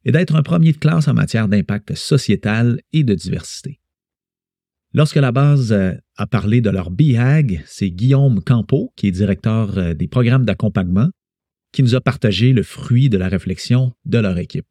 et 0.05 0.11
d'être 0.11 0.35
un 0.35 0.43
premier 0.43 0.71
de 0.71 0.77
classe 0.77 1.07
en 1.07 1.13
matière 1.13 1.47
d'impact 1.47 1.95
sociétal 1.95 2.79
et 2.93 3.03
de 3.03 3.13
diversité. 3.13 3.80
Lorsque 4.93 5.15
la 5.15 5.31
base 5.31 5.71
euh, 5.71 5.93
a 6.17 6.27
parlé 6.27 6.59
de 6.59 6.69
leur 6.69 6.91
BHAG, 6.91 7.63
c'est 7.65 7.89
Guillaume 7.89 8.41
Campo, 8.43 8.91
qui 8.97 9.07
est 9.07 9.11
directeur 9.11 9.77
euh, 9.77 9.93
des 9.93 10.07
programmes 10.07 10.43
d'accompagnement, 10.43 11.09
qui 11.71 11.81
nous 11.83 11.95
a 11.95 12.01
partagé 12.01 12.51
le 12.51 12.63
fruit 12.63 13.09
de 13.09 13.17
la 13.17 13.29
réflexion 13.29 13.93
de 14.05 14.17
leur 14.17 14.37
équipe. 14.37 14.65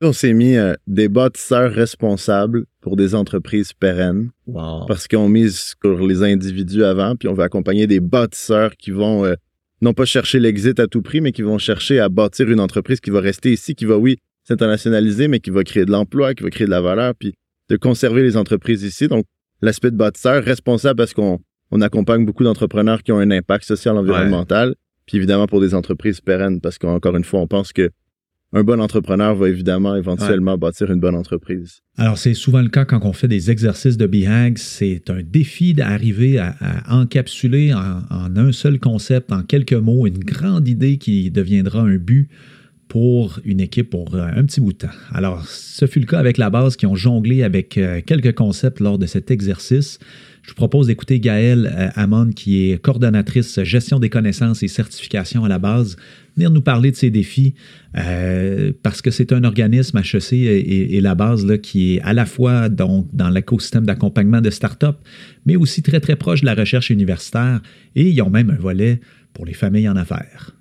On 0.00 0.12
s'est 0.12 0.32
mis 0.32 0.56
euh, 0.56 0.74
des 0.86 1.08
bâtisseurs 1.08 1.72
responsables 1.72 2.64
pour 2.80 2.96
des 2.96 3.14
entreprises 3.14 3.72
pérennes 3.72 4.30
Wow. 4.46 4.86
parce 4.86 5.06
qu'on 5.06 5.28
mise 5.28 5.74
sur 5.82 6.06
les 6.06 6.22
individus 6.22 6.84
avant, 6.84 7.14
puis 7.16 7.28
on 7.28 7.34
veut 7.34 7.42
accompagner 7.42 7.86
des 7.86 8.00
bâtisseurs 8.00 8.74
qui 8.76 8.90
vont 8.92 9.26
euh, 9.26 9.34
non 9.82 9.92
pas 9.92 10.06
chercher 10.06 10.40
l'exit 10.40 10.80
à 10.80 10.86
tout 10.86 11.02
prix, 11.02 11.20
mais 11.20 11.32
qui 11.32 11.42
vont 11.42 11.58
chercher 11.58 12.00
à 12.00 12.08
bâtir 12.08 12.48
une 12.50 12.60
entreprise 12.60 13.00
qui 13.00 13.10
va 13.10 13.20
rester 13.20 13.52
ici, 13.52 13.74
qui 13.74 13.84
va, 13.84 13.98
oui, 13.98 14.16
s'internationaliser, 14.44 15.28
mais 15.28 15.40
qui 15.40 15.50
va 15.50 15.62
créer 15.64 15.84
de 15.84 15.90
l'emploi, 15.90 16.34
qui 16.34 16.42
va 16.42 16.48
créer 16.50 16.66
de 16.66 16.70
la 16.70 16.80
valeur, 16.80 17.14
puis 17.14 17.34
de 17.68 17.76
conserver 17.76 18.22
les 18.22 18.36
entreprises 18.36 18.82
ici. 18.82 19.08
Donc, 19.08 19.24
l'aspect 19.60 19.90
de 19.90 19.96
bâtisseur 19.96 20.42
responsable 20.42 20.96
parce 20.96 21.14
qu'on 21.14 21.38
on 21.70 21.80
accompagne 21.80 22.24
beaucoup 22.24 22.44
d'entrepreneurs 22.44 23.02
qui 23.02 23.12
ont 23.12 23.18
un 23.18 23.30
impact 23.30 23.64
social, 23.64 23.96
environnemental, 23.96 24.74
puis 25.06 25.16
évidemment 25.16 25.46
pour 25.46 25.60
des 25.60 25.74
entreprises 25.74 26.20
pérennes, 26.20 26.60
parce 26.60 26.78
qu'encore 26.78 27.16
une 27.16 27.24
fois, 27.24 27.40
on 27.40 27.46
pense 27.46 27.72
que 27.72 27.90
un 28.54 28.64
bon 28.64 28.80
entrepreneur 28.80 29.34
va 29.34 29.50
évidemment 29.50 29.94
éventuellement 29.94 30.56
bâtir 30.56 30.90
une 30.90 31.00
bonne 31.00 31.14
entreprise. 31.14 31.80
Alors, 31.98 32.16
c'est 32.16 32.32
souvent 32.32 32.62
le 32.62 32.70
cas 32.70 32.86
quand 32.86 33.04
on 33.04 33.12
fait 33.12 33.28
des 33.28 33.50
exercices 33.50 33.98
de 33.98 34.06
BHAG. 34.06 34.56
C'est 34.56 35.10
un 35.10 35.20
défi 35.22 35.74
d'arriver 35.74 36.38
à, 36.38 36.56
à 36.60 36.96
encapsuler 36.96 37.74
en, 37.74 38.00
en 38.08 38.36
un 38.38 38.52
seul 38.52 38.80
concept, 38.80 39.32
en 39.32 39.42
quelques 39.42 39.74
mots, 39.74 40.06
une 40.06 40.20
grande 40.20 40.66
idée 40.66 40.96
qui 40.96 41.30
deviendra 41.30 41.82
un 41.82 41.96
but 41.96 42.30
pour 42.88 43.38
une 43.44 43.60
équipe 43.60 43.90
pour 43.90 44.14
euh, 44.14 44.26
un 44.34 44.44
petit 44.44 44.60
bout 44.60 44.72
de 44.72 44.78
temps. 44.78 44.88
Alors, 45.12 45.46
ce 45.46 45.86
fut 45.86 46.00
le 46.00 46.06
cas 46.06 46.18
avec 46.18 46.38
la 46.38 46.50
base 46.50 46.76
qui 46.76 46.86
ont 46.86 46.96
jonglé 46.96 47.42
avec 47.42 47.76
euh, 47.76 48.00
quelques 48.04 48.34
concepts 48.34 48.80
lors 48.80 48.98
de 48.98 49.06
cet 49.06 49.30
exercice. 49.30 49.98
Je 50.42 50.50
vous 50.50 50.54
propose 50.54 50.86
d'écouter 50.86 51.20
Gaëlle 51.20 51.70
euh, 51.72 51.88
Hamon, 51.94 52.30
qui 52.30 52.70
est 52.70 52.82
coordonnatrice 52.82 53.62
gestion 53.62 53.98
des 53.98 54.08
connaissances 54.08 54.62
et 54.62 54.68
certification 54.68 55.44
à 55.44 55.48
la 55.48 55.58
base, 55.58 55.96
venir 56.36 56.50
nous 56.50 56.62
parler 56.62 56.90
de 56.90 56.96
ces 56.96 57.10
défis 57.10 57.54
parce 58.82 59.02
que 59.02 59.10
c'est 59.10 59.32
un 59.32 59.42
organisme 59.42 59.98
HEC 59.98 60.32
et, 60.32 61.00
la 61.00 61.16
base 61.16 61.44
qui 61.62 61.96
est 61.96 62.00
à 62.02 62.12
la 62.12 62.26
fois 62.26 62.68
donc, 62.68 63.08
dans 63.12 63.28
l'écosystème 63.28 63.84
d'accompagnement 63.84 64.40
de 64.40 64.50
start-up, 64.50 64.98
mais 65.46 65.56
aussi 65.56 65.82
très 65.82 65.98
très 65.98 66.14
proche 66.14 66.42
de 66.42 66.46
la 66.46 66.54
recherche 66.54 66.90
universitaire 66.90 67.60
et 67.96 68.08
ils 68.08 68.22
ont 68.22 68.30
même 68.30 68.50
un 68.50 68.60
volet 68.60 69.00
pour 69.32 69.46
les 69.46 69.54
familles 69.54 69.88
en 69.88 69.96
affaires. 69.96 70.57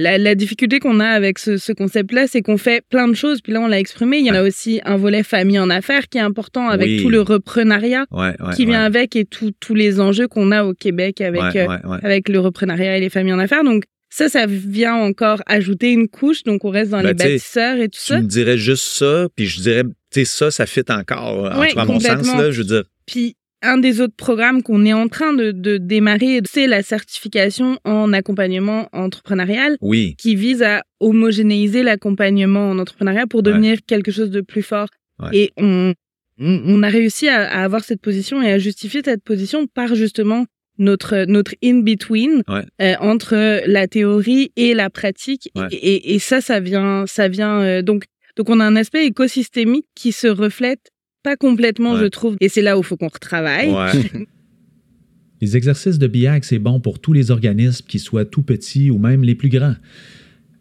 La, 0.00 0.16
la 0.16 0.34
difficulté 0.36 0.78
qu'on 0.78 1.00
a 1.00 1.06
avec 1.08 1.38
ce, 1.40 1.56
ce 1.56 1.72
concept-là, 1.72 2.26
c'est 2.28 2.40
qu'on 2.40 2.56
fait 2.56 2.84
plein 2.88 3.08
de 3.08 3.14
choses. 3.14 3.40
Puis 3.40 3.52
là, 3.52 3.60
on 3.60 3.66
l'a 3.66 3.80
exprimé. 3.80 4.18
Il 4.18 4.26
y 4.26 4.30
en 4.30 4.34
a 4.34 4.42
aussi 4.42 4.80
un 4.84 4.96
volet 4.96 5.24
famille 5.24 5.58
en 5.58 5.70
affaires 5.70 6.08
qui 6.08 6.18
est 6.18 6.20
important 6.20 6.68
avec 6.68 6.86
Oui. 6.88 7.02
tout 7.02 7.08
le 7.10 7.20
reprenariat 7.20 8.06
Ouais, 8.12 8.34
ouais, 8.40 8.54
qui 8.54 8.64
vient 8.64 8.80
ouais. 8.80 8.86
avec 8.86 9.16
et 9.16 9.24
tous 9.24 9.74
les 9.74 9.98
enjeux 9.98 10.28
qu'on 10.28 10.52
a 10.52 10.62
au 10.64 10.72
Québec 10.72 11.20
avec, 11.20 11.56
euh, 11.56 11.66
avec 12.02 12.28
le 12.28 12.38
reprenariat 12.38 12.96
et 12.96 13.00
les 13.00 13.10
familles 13.10 13.32
en 13.32 13.38
affaires. 13.40 13.64
Donc, 13.64 13.84
ça, 14.08 14.28
ça 14.28 14.46
vient 14.46 14.94
encore 14.94 15.42
ajouter 15.46 15.90
une 15.92 16.08
couche. 16.08 16.44
Donc, 16.44 16.64
on 16.64 16.70
reste 16.70 16.92
dans 16.92 17.02
Ben, 17.02 17.08
les 17.08 17.14
tu 17.16 17.24
bâtisseurs 17.24 17.76
et 17.78 17.88
tout 17.88 17.98
Tu 18.00 18.06
ça. 18.12 18.20
me 18.20 18.26
dirais 18.26 18.56
juste 18.56 18.84
ça, 18.84 19.26
puis 19.34 19.46
je 19.46 19.60
dirais, 19.60 19.82
tu 19.84 19.90
sais, 20.12 20.24
ça, 20.24 20.50
ça 20.52 20.64
fit 20.66 20.80
encore. 20.88 21.44
En 21.52 21.64
tout 21.66 21.74
cas, 21.74 21.82
à 21.82 21.84
mon 21.84 21.98
sens, 22.00 22.26
là, 22.36 22.50
je 22.52 22.58
veux 22.58 22.68
dire. 22.68 22.84
Puis, 23.04 23.36
un 23.62 23.78
des 23.78 24.00
autres 24.00 24.14
programmes 24.16 24.62
qu'on 24.62 24.84
est 24.84 24.92
en 24.92 25.08
train 25.08 25.32
de, 25.32 25.50
de 25.52 25.78
démarrer, 25.78 26.40
c'est 26.48 26.66
la 26.66 26.82
certification 26.82 27.78
en 27.84 28.12
accompagnement 28.12 28.88
entrepreneurial 28.92 29.76
Oui. 29.80 30.14
qui 30.18 30.34
vise 30.36 30.62
à 30.62 30.82
homogénéiser 31.00 31.82
l'accompagnement 31.82 32.70
en 32.70 32.78
entrepreneuriat 32.78 33.26
pour 33.26 33.42
devenir 33.42 33.78
quelque 33.86 34.10
chose 34.12 34.30
de 34.30 34.40
plus 34.40 34.62
fort. 34.62 34.88
Ouais. 35.20 35.30
Et 35.32 35.52
on, 35.56 35.92
on 36.40 36.82
a 36.82 36.88
réussi 36.88 37.28
à, 37.28 37.50
à 37.50 37.64
avoir 37.64 37.82
cette 37.82 38.00
position 38.00 38.40
et 38.42 38.52
à 38.52 38.58
justifier 38.58 39.02
cette 39.04 39.24
position 39.24 39.66
par 39.66 39.94
justement 39.96 40.46
notre 40.80 41.24
notre 41.24 41.54
in-between 41.64 42.42
Ouais. 42.48 42.62
euh, 42.80 42.94
entre 43.00 43.62
la 43.66 43.88
théorie 43.88 44.52
et 44.54 44.74
la 44.74 44.90
pratique. 44.90 45.50
Ouais. 45.56 45.66
Et, 45.72 45.94
et- 45.94 46.14
et 46.14 46.18
ça, 46.20 46.40
ça 46.40 46.60
vient, 46.60 47.04
ça 47.08 47.26
vient 47.26 47.60
euh, 47.62 47.82
donc 47.82 48.04
donc 48.36 48.48
on 48.50 48.60
a 48.60 48.64
un 48.64 48.76
aspect 48.76 49.04
écosystémique 49.06 49.86
qui 49.96 50.12
se 50.12 50.28
reflète 50.28 50.90
pas 51.22 51.36
complètement, 51.36 51.94
Ouais. 51.94 52.00
je 52.00 52.06
trouve. 52.06 52.36
Et 52.40 52.48
c'est 52.48 52.62
là 52.62 52.76
où 52.76 52.80
il 52.80 52.84
faut 52.84 52.96
qu'on 52.96 53.08
retravaille. 53.08 53.70
Ouais. 53.70 54.26
Les 55.40 55.56
exercices 55.56 55.98
de 55.98 56.06
BIAC, 56.08 56.44
c'est 56.44 56.58
bon 56.58 56.80
pour 56.80 56.98
tous 56.98 57.12
les 57.12 57.30
organismes, 57.30 57.84
qu'ils 57.86 58.00
soient 58.00 58.24
tout 58.24 58.42
petits 58.42 58.90
ou 58.90 58.98
même 58.98 59.22
les 59.22 59.36
plus 59.36 59.48
grands. 59.48 59.76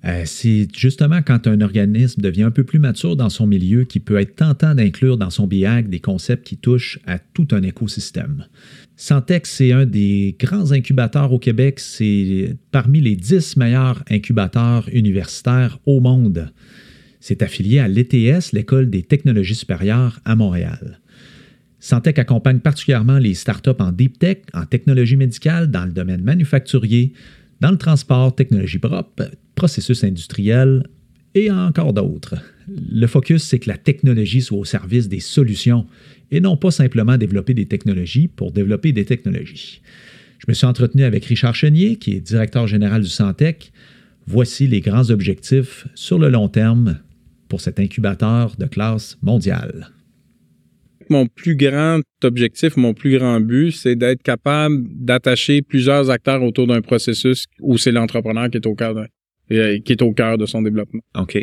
Euh, 0.05 0.21
c'est 0.25 0.67
justement 0.77 1.21
quand 1.23 1.47
un 1.47 1.59
organisme 1.61 2.21
devient 2.21 2.43
un 2.43 2.51
peu 2.51 2.63
plus 2.63 2.77
mature 2.77 3.15
dans 3.15 3.29
son 3.29 3.47
milieu 3.47 3.85
qu'il 3.85 4.01
peut 4.01 4.19
être 4.19 4.35
tentant 4.35 4.75
d'inclure 4.75 5.17
dans 5.17 5.31
son 5.31 5.47
BIAC 5.47 5.89
des 5.89 5.99
concepts 5.99 6.45
qui 6.45 6.57
touchent 6.57 6.99
à 7.07 7.17
tout 7.17 7.47
un 7.51 7.63
écosystème. 7.63 8.45
Santex, 8.95 9.49
c'est 9.49 9.71
un 9.71 9.87
des 9.87 10.35
grands 10.39 10.71
incubateurs 10.71 11.33
au 11.33 11.39
Québec. 11.39 11.79
C'est 11.79 12.55
parmi 12.71 13.01
les 13.01 13.15
10 13.15 13.57
meilleurs 13.57 14.03
incubateurs 14.11 14.87
universitaires 14.93 15.79
au 15.87 15.99
monde. 15.99 16.51
C'est 17.27 17.41
affilié 17.41 17.79
à 17.79 17.89
l'ETS, 17.89 18.53
l'École 18.53 18.89
des 18.89 19.03
technologies 19.03 19.55
supérieures 19.55 20.21
à 20.23 20.37
Montréal. 20.37 21.01
Santec 21.77 22.19
accompagne 22.19 22.59
particulièrement 22.59 23.17
les 23.17 23.33
startups 23.33 23.71
en 23.79 23.91
deep 23.91 24.17
tech, 24.17 24.37
en 24.53 24.65
technologie 24.65 25.17
médicale, 25.17 25.69
dans 25.69 25.83
le 25.83 25.91
domaine 25.91 26.23
manufacturier, 26.23 27.11
dans 27.59 27.71
le 27.71 27.77
transport, 27.77 28.33
technologie 28.33 28.79
propre, 28.79 29.29
processus 29.55 30.05
industriel 30.05 30.87
et 31.35 31.51
encore 31.51 31.91
d'autres. 31.91 32.35
Le 32.69 33.07
focus, 33.07 33.43
c'est 33.43 33.59
que 33.59 33.69
la 33.69 33.77
technologie 33.77 34.39
soit 34.39 34.59
au 34.59 34.63
service 34.63 35.09
des 35.09 35.19
solutions 35.19 35.85
et 36.31 36.39
non 36.39 36.55
pas 36.55 36.71
simplement 36.71 37.17
développer 37.17 37.53
des 37.53 37.65
technologies 37.65 38.29
pour 38.29 38.53
développer 38.53 38.93
des 38.93 39.03
technologies. 39.03 39.81
Je 40.39 40.45
me 40.47 40.53
suis 40.53 40.65
entretenu 40.65 41.03
avec 41.03 41.25
Richard 41.25 41.55
Chenier, 41.55 41.97
qui 41.97 42.13
est 42.13 42.21
directeur 42.21 42.67
général 42.67 43.01
du 43.01 43.09
Santec. 43.09 43.73
Voici 44.27 44.65
les 44.65 44.79
grands 44.79 45.09
objectifs 45.09 45.89
sur 45.93 46.19
le 46.19 46.29
long 46.29 46.47
terme 46.47 46.99
pour 47.47 47.61
cet 47.61 47.79
incubateur 47.79 48.55
de 48.57 48.65
classe 48.65 49.17
mondiale. 49.21 49.89
Mon 51.09 51.25
plus 51.27 51.55
grand 51.55 52.01
objectif, 52.23 52.75
mon 52.75 52.93
plus 52.93 53.17
grand 53.17 53.39
but, 53.39 53.71
c'est 53.71 53.95
d'être 53.95 54.21
capable 54.21 54.83
d'attacher 54.93 55.61
plusieurs 55.61 56.09
acteurs 56.09 56.43
autour 56.43 56.67
d'un 56.67 56.81
processus 56.81 57.45
où 57.61 57.77
c'est 57.77 57.91
l'entrepreneur 57.93 58.49
qui 58.49 58.57
est 58.57 58.65
au 58.67 58.75
cœur 58.75 58.93
de, 58.93 59.07
euh, 59.51 59.79
qui 59.79 59.93
est 59.93 60.01
au 60.01 60.11
cœur 60.11 60.37
de 60.37 60.45
son 60.45 60.61
développement. 60.61 60.99
OK. 61.17 61.37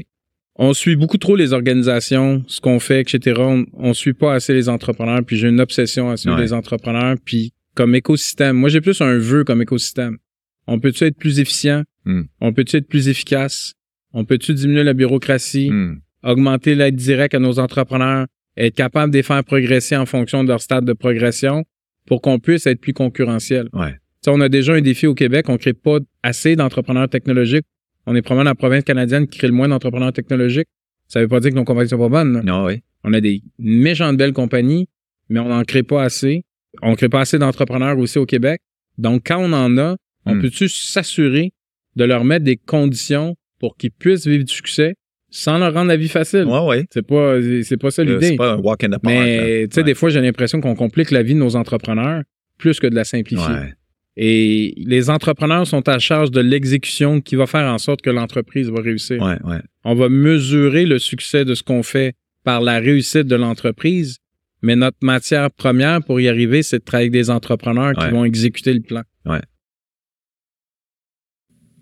On 0.56 0.72
suit 0.74 0.96
beaucoup 0.96 1.16
trop 1.18 1.34
les 1.34 1.52
organisations, 1.52 2.44
ce 2.46 2.60
qu'on 2.60 2.78
fait, 2.78 3.00
etc. 3.00 3.40
On, 3.40 3.64
on 3.72 3.94
suit 3.94 4.12
pas 4.12 4.34
assez 4.34 4.52
les 4.52 4.68
entrepreneurs, 4.68 5.22
puis 5.24 5.36
j'ai 5.36 5.48
une 5.48 5.60
obsession 5.60 6.10
à 6.10 6.16
suivre 6.16 6.36
Ouais. 6.36 6.42
les 6.42 6.52
entrepreneurs, 6.52 7.16
puis 7.24 7.52
comme 7.74 7.94
écosystème. 7.94 8.56
Moi, 8.56 8.68
j'ai 8.68 8.80
plus 8.80 9.00
un 9.00 9.16
vœu 9.18 9.42
comme 9.44 9.62
écosystème. 9.62 10.18
On 10.66 10.78
peut-tu 10.78 11.04
être 11.04 11.16
plus 11.16 11.40
efficient? 11.40 11.82
Hmm. 12.04 12.22
On 12.40 12.52
peut-tu 12.52 12.76
être 12.76 12.86
plus 12.86 13.08
efficace? 13.08 13.74
On 14.14 14.24
peut-tu 14.24 14.54
diminuer 14.54 14.84
la 14.84 14.94
bureaucratie? 14.94 15.70
Hmm. 15.70 15.98
augmenter 16.22 16.74
l'aide 16.74 16.96
directe 16.96 17.34
à 17.34 17.38
nos 17.38 17.58
entrepreneurs, 17.58 18.26
être 18.56 18.74
capable 18.74 19.12
de 19.12 19.18
les 19.18 19.22
faire 19.22 19.44
progresser 19.44 19.94
en 19.94 20.06
fonction 20.06 20.42
de 20.42 20.48
leur 20.48 20.62
stade 20.62 20.86
de 20.86 20.94
progression 20.94 21.64
pour 22.06 22.22
qu'on 22.22 22.38
puisse 22.38 22.66
être 22.66 22.80
plus 22.80 22.94
concurrentiel? 22.94 23.68
Ouais. 23.74 23.90
Tu 23.92 23.98
sais, 24.22 24.30
on 24.30 24.40
a 24.40 24.48
déjà 24.48 24.72
un 24.72 24.80
défi 24.80 25.06
au 25.06 25.14
Québec, 25.14 25.50
on 25.50 25.58
crée 25.58 25.74
pas 25.74 25.98
assez 26.22 26.56
d'entrepreneurs 26.56 27.10
technologiques. 27.10 27.66
On 28.06 28.14
est 28.14 28.22
probablement 28.22 28.48
la 28.50 28.54
province 28.54 28.84
canadienne 28.84 29.26
qui 29.26 29.36
crée 29.36 29.48
le 29.48 29.52
moins 29.52 29.68
d'entrepreneurs 29.68 30.14
technologiques. 30.14 30.68
Ça 31.08 31.20
veut 31.20 31.28
pas 31.28 31.40
dire 31.40 31.50
que 31.50 31.56
nos 31.56 31.64
compagnies 31.64 31.90
sont 31.90 31.98
pas 31.98 32.08
bonnes. 32.08 32.32
là. 32.32 32.42
Non, 32.42 32.64
oui. 32.64 32.80
On 33.02 33.12
a 33.12 33.20
des 33.20 33.42
méchantes 33.58 34.16
belles 34.16 34.32
compagnies, 34.32 34.88
mais 35.28 35.40
on 35.40 35.48
n'en 35.50 35.62
crée 35.64 35.82
pas 35.82 36.02
assez. 36.04 36.44
On 36.80 36.94
crée 36.94 37.10
pas 37.10 37.20
assez 37.20 37.38
d'entrepreneurs 37.38 37.98
aussi 37.98 38.18
au 38.18 38.24
Québec. 38.24 38.62
Donc, 38.96 39.24
quand 39.26 39.38
on 39.40 39.52
en 39.52 39.76
a, 39.76 39.96
on 40.24 40.36
Hmm. 40.36 40.40
peut-tu 40.40 40.68
s'assurer 40.70 41.52
de 41.96 42.04
leur 42.04 42.24
mettre 42.24 42.44
des 42.46 42.56
conditions 42.56 43.36
pour 43.64 43.76
qu'ils 43.78 43.90
puissent 43.92 44.26
vivre 44.26 44.44
du 44.44 44.52
succès 44.52 44.94
sans 45.30 45.56
leur 45.58 45.72
rendre 45.72 45.88
la 45.88 45.96
vie 45.96 46.08
facile? 46.08 46.44
Ouais, 46.44 46.60
ouais. 46.66 46.84
C'est 46.92 47.06
pas, 47.06 47.36
c'est 47.62 47.78
pas 47.78 47.90
ça 47.90 48.02
Euh, 48.02 48.04
l'idée. 48.04 48.26
C'est 48.28 48.36
pas 48.36 48.52
un 48.52 48.58
walk 48.58 48.84
in 48.84 48.88
the 48.88 48.98
park. 49.02 49.04
Mais, 49.06 49.66
tu 49.68 49.74
sais, 49.74 49.80
Ouais. 49.80 49.84
des 49.86 49.94
fois, 49.94 50.10
j'ai 50.10 50.20
l'impression 50.20 50.60
qu'on 50.60 50.74
complique 50.74 51.10
la 51.10 51.22
vie 51.22 51.32
de 51.34 51.38
nos 51.38 51.56
entrepreneurs 51.56 52.22
plus 52.58 52.78
que 52.78 52.86
de 52.86 52.94
la 52.94 53.04
simplifier. 53.04 53.54
Ouais. 53.54 53.72
Et 54.16 54.74
les 54.76 55.08
entrepreneurs 55.10 55.66
sont 55.66 55.88
à 55.88 55.98
charge 55.98 56.30
de 56.30 56.40
l'exécution 56.40 57.20
qui 57.20 57.34
va 57.36 57.46
faire 57.46 57.66
en 57.72 57.78
sorte 57.78 58.00
que 58.02 58.10
l'entreprise 58.10 58.68
va 58.70 58.80
réussir. 58.82 59.20
Ouais, 59.22 59.38
ouais. 59.44 59.60
On 59.84 59.94
va 59.94 60.08
mesurer 60.10 60.84
le 60.86 60.98
succès 60.98 61.44
de 61.46 61.54
ce 61.54 61.62
qu'on 61.62 61.82
fait 61.82 62.12
par 62.44 62.60
la 62.60 62.78
réussite 62.78 63.26
de 63.26 63.34
l'entreprise, 63.34 64.18
mais 64.62 64.76
notre 64.76 64.98
matière 65.02 65.50
première 65.50 66.00
pour 66.04 66.20
y 66.20 66.28
arriver, 66.28 66.62
c'est 66.62 66.78
de 66.78 66.84
travailler 66.84 67.06
avec 67.08 67.12
des 67.22 67.30
entrepreneurs 67.30 67.94
qui 67.94 68.04
Ouais. 68.04 68.10
vont 68.12 68.24
exécuter 68.24 68.72
le 68.74 68.82
plan. 68.82 69.02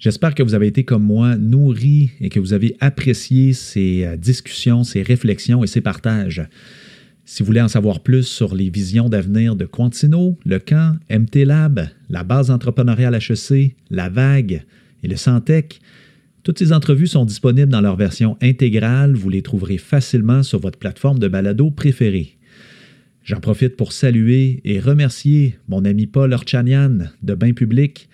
J'espère 0.03 0.35
que 0.35 0.43
vous 0.43 0.55
avez 0.55 0.67
été 0.67 0.83
comme 0.83 1.05
moi 1.05 1.37
nourri 1.37 2.11
et 2.21 2.29
que 2.29 2.41
vous 2.41 2.55
avez 2.55 2.77
apprécié 2.81 3.53
ces 3.53 4.05
euh, 4.05 4.17
discussions, 4.17 4.83
ces 4.83 5.01
réflexions 5.01 5.63
et 5.63 5.69
ces 5.69 5.81
partages. 5.81 6.43
Si 7.25 7.41
vous 7.41 7.47
voulez 7.47 7.61
en 7.61 7.69
savoir 7.69 8.01
plus 8.01 8.25
sur 8.25 8.57
les 8.57 8.69
visions 8.69 9.09
d'avenir 9.09 9.55
de 9.55 9.65
Quantino, 9.65 10.37
le 10.45 10.59
camp, 10.59 10.99
MT 11.09 11.45
Lab, 11.45 11.89
la 12.11 12.25
base 12.25 12.51
entrepreneuriale 12.51 13.15
HEC, 13.15 13.77
la 13.91 14.09
Vague 14.09 14.65
et 15.05 15.07
le 15.07 15.15
Santec, 15.15 15.81
toutes 16.43 16.59
ces 16.59 16.73
entrevues 16.73 17.07
sont 17.07 17.25
disponibles 17.25 17.71
dans 17.71 17.81
leur 17.81 17.95
version 17.95 18.37
intégrale. 18.43 19.15
Vous 19.15 19.31
les 19.31 19.43
trouverez 19.43 19.79
facilement 19.79 20.43
sur 20.43 20.59
votre 20.59 20.81
plateforme 20.81 21.21
de 21.21 21.29
balado 21.29 21.71
préférée. 21.71 22.39
J'en 23.23 23.39
profite 23.39 23.77
pour 23.77 23.93
saluer 23.93 24.63
et 24.65 24.81
remercier 24.81 25.61
mon 25.69 25.85
ami 25.85 26.09
Paul 26.09 26.33
Orchanian 26.33 27.07
de 27.23 27.35
Bain 27.37 27.53
Public, 27.53 28.09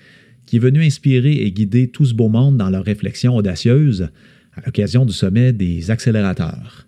qui 0.49 0.57
est 0.57 0.61
venu 0.61 0.83
inspirer 0.83 1.33
et 1.33 1.53
guider 1.53 1.89
tout 1.89 2.07
ce 2.07 2.15
beau 2.15 2.31
monde 2.31 2.57
dans 2.57 2.71
leurs 2.71 2.85
réflexions 2.85 3.37
audacieuses 3.37 4.09
à 4.55 4.63
l'occasion 4.65 5.05
du 5.05 5.13
sommet 5.13 5.53
des 5.53 5.91
accélérateurs. 5.91 6.87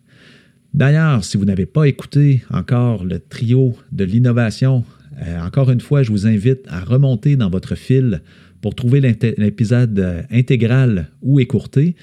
D'ailleurs, 0.73 1.25
si 1.25 1.37
vous 1.37 1.44
n'avez 1.44 1.66
pas 1.66 1.85
écouté 1.85 2.42
encore 2.49 3.05
le 3.05 3.20
trio 3.20 3.77
de 3.92 4.05
l'innovation, 4.05 4.83
euh, 5.20 5.38
encore 5.42 5.70
une 5.70 5.83
fois, 5.83 6.03
je 6.03 6.11
vous 6.11 6.27
invite 6.27 6.61
à 6.68 6.81
remonter 6.81 7.37
dans 7.37 7.51
votre 7.51 7.75
fil 7.75 8.23
pour 8.62 8.75
trouver 8.75 9.01
l'épisode 9.01 9.99
euh, 9.99 10.23
intégral 10.31 11.11
ou 11.20 11.38
écourté. 11.38 11.96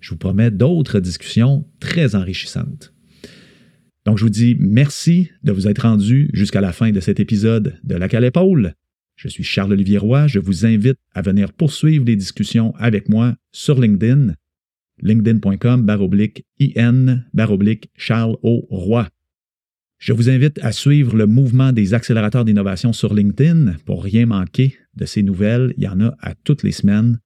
Je 0.00 0.10
vous 0.10 0.16
promets 0.16 0.50
d'autres 0.50 0.98
discussions 0.98 1.64
très 1.78 2.16
enrichissantes. 2.16 2.92
Donc, 4.04 4.18
je 4.18 4.24
vous 4.24 4.30
dis 4.30 4.56
merci 4.58 5.30
de 5.44 5.52
vous 5.52 5.68
être 5.68 5.82
rendu 5.82 6.28
jusqu'à 6.32 6.60
la 6.60 6.72
fin 6.72 6.90
de 6.90 6.98
cet 6.98 7.20
épisode 7.20 7.74
de 7.84 7.94
La 7.94 8.08
Cale 8.08 8.24
Épaule. 8.24 8.74
Je 9.16 9.28
suis 9.28 9.44
Charles-Olivier 9.44 9.98
Roy. 9.98 10.26
Je 10.26 10.38
vous 10.38 10.66
invite 10.66 10.98
à 11.14 11.22
venir 11.22 11.52
poursuivre 11.52 12.04
les 12.04 12.16
discussions 12.16 12.74
avec 12.76 13.08
moi 13.08 13.36
sur 13.52 13.80
LinkedIn 13.80 14.34
linkedin.com 15.02 15.82
baroblique 15.82 16.44
IN 16.60 17.24
baroblique 17.32 17.90
Charles 17.96 18.36
O. 18.42 18.66
Roy. 18.70 19.08
Je 19.98 20.12
vous 20.12 20.28
invite 20.28 20.58
à 20.62 20.72
suivre 20.72 21.16
le 21.16 21.26
mouvement 21.26 21.72
des 21.72 21.94
accélérateurs 21.94 22.44
d'innovation 22.44 22.92
sur 22.92 23.14
LinkedIn 23.14 23.76
pour 23.86 24.04
rien 24.04 24.26
manquer 24.26 24.76
de 24.94 25.06
ces 25.06 25.22
nouvelles. 25.22 25.72
Il 25.76 25.84
y 25.84 25.88
en 25.88 26.00
a 26.00 26.14
à 26.20 26.34
toutes 26.34 26.62
les 26.62 26.72
semaines. 26.72 27.18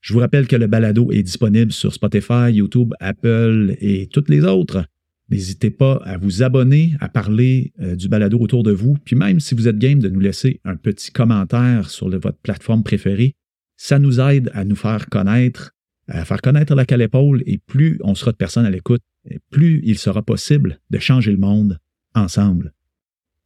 Je 0.00 0.12
vous 0.12 0.20
rappelle 0.20 0.46
que 0.46 0.56
le 0.56 0.66
balado 0.66 1.10
est 1.12 1.22
disponible 1.22 1.72
sur 1.72 1.92
Spotify, 1.92 2.52
YouTube, 2.52 2.94
Apple 3.00 3.76
et 3.80 4.06
toutes 4.06 4.28
les 4.28 4.44
autres. 4.44 4.84
N'hésitez 5.30 5.70
pas 5.70 6.00
à 6.04 6.16
vous 6.18 6.42
abonner, 6.42 6.94
à 7.00 7.08
parler 7.08 7.72
euh, 7.80 7.94
du 7.94 8.08
balado 8.08 8.38
autour 8.38 8.62
de 8.62 8.72
vous, 8.72 8.96
puis 9.04 9.16
même 9.16 9.40
si 9.40 9.54
vous 9.54 9.68
êtes 9.68 9.78
game 9.78 10.00
de 10.00 10.08
nous 10.08 10.20
laisser 10.20 10.60
un 10.64 10.76
petit 10.76 11.12
commentaire 11.12 11.88
sur 11.88 12.08
votre 12.08 12.38
plateforme 12.38 12.82
préférée, 12.82 13.34
ça 13.76 13.98
nous 13.98 14.20
aide 14.20 14.50
à 14.54 14.64
nous 14.64 14.76
faire 14.76 15.08
connaître 15.08 15.72
à 16.10 16.24
faire 16.24 16.42
connaître 16.42 16.74
la 16.74 16.84
calépaule 16.84 17.42
et 17.46 17.58
plus 17.58 17.98
on 18.02 18.14
sera 18.14 18.32
de 18.32 18.36
personnes 18.36 18.66
à 18.66 18.70
l'écoute, 18.70 19.02
plus 19.50 19.80
il 19.84 19.98
sera 19.98 20.22
possible 20.22 20.80
de 20.90 20.98
changer 20.98 21.30
le 21.30 21.38
monde 21.38 21.78
ensemble. 22.14 22.72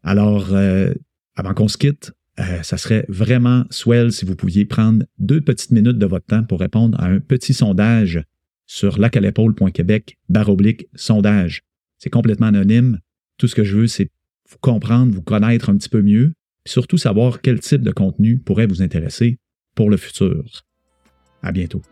Alors, 0.03 0.53
euh, 0.53 0.92
avant 1.37 1.55
qu'on 1.55 1.68
se 1.68 1.77
quitte, 1.77 2.12
euh, 2.40 2.62
ça 2.62 2.79
serait 2.79 3.05
vraiment 3.09 3.64
swell 3.70 4.12
si 4.12 4.25
vous 4.25 4.35
pouviez 4.35 4.64
prendre 4.64 5.05
deux 5.18 5.40
petites 5.40 5.70
minutes 5.70 5.99
de 5.99 6.07
votre 6.07 6.27
temps 6.27 6.42
pour 6.42 6.61
répondre 6.61 6.99
à 7.01 7.07
un 7.07 7.20
petit 7.20 7.55
sondage 7.55 8.23
sur 8.66 8.99
lacalépaule.québec 8.99 10.18
baroblique 10.29 10.88
sondage. 10.94 11.62
C'est 11.98 12.11
complètement 12.11 12.46
anonyme. 12.46 12.98
Tout 13.38 13.48
ce 13.48 13.54
que 13.54 13.64
je 13.64 13.76
veux, 13.76 13.87
c'est 13.87 14.11
vous 14.50 14.59
comprendre, 14.61 15.12
vous 15.12 15.22
connaître 15.22 15.70
un 15.70 15.76
petit 15.76 15.88
peu 15.88 16.02
mieux, 16.02 16.35
et 16.66 16.68
surtout 16.68 16.98
savoir 16.98 17.40
quel 17.40 17.61
type 17.61 17.83
de 17.83 17.92
contenu 17.92 18.38
pourrait 18.38 18.66
vous 18.66 18.83
intéresser 18.83 19.38
pour 19.74 19.90
le 19.90 19.96
futur. 19.96 20.44
À 21.42 21.52
bientôt. 21.52 21.83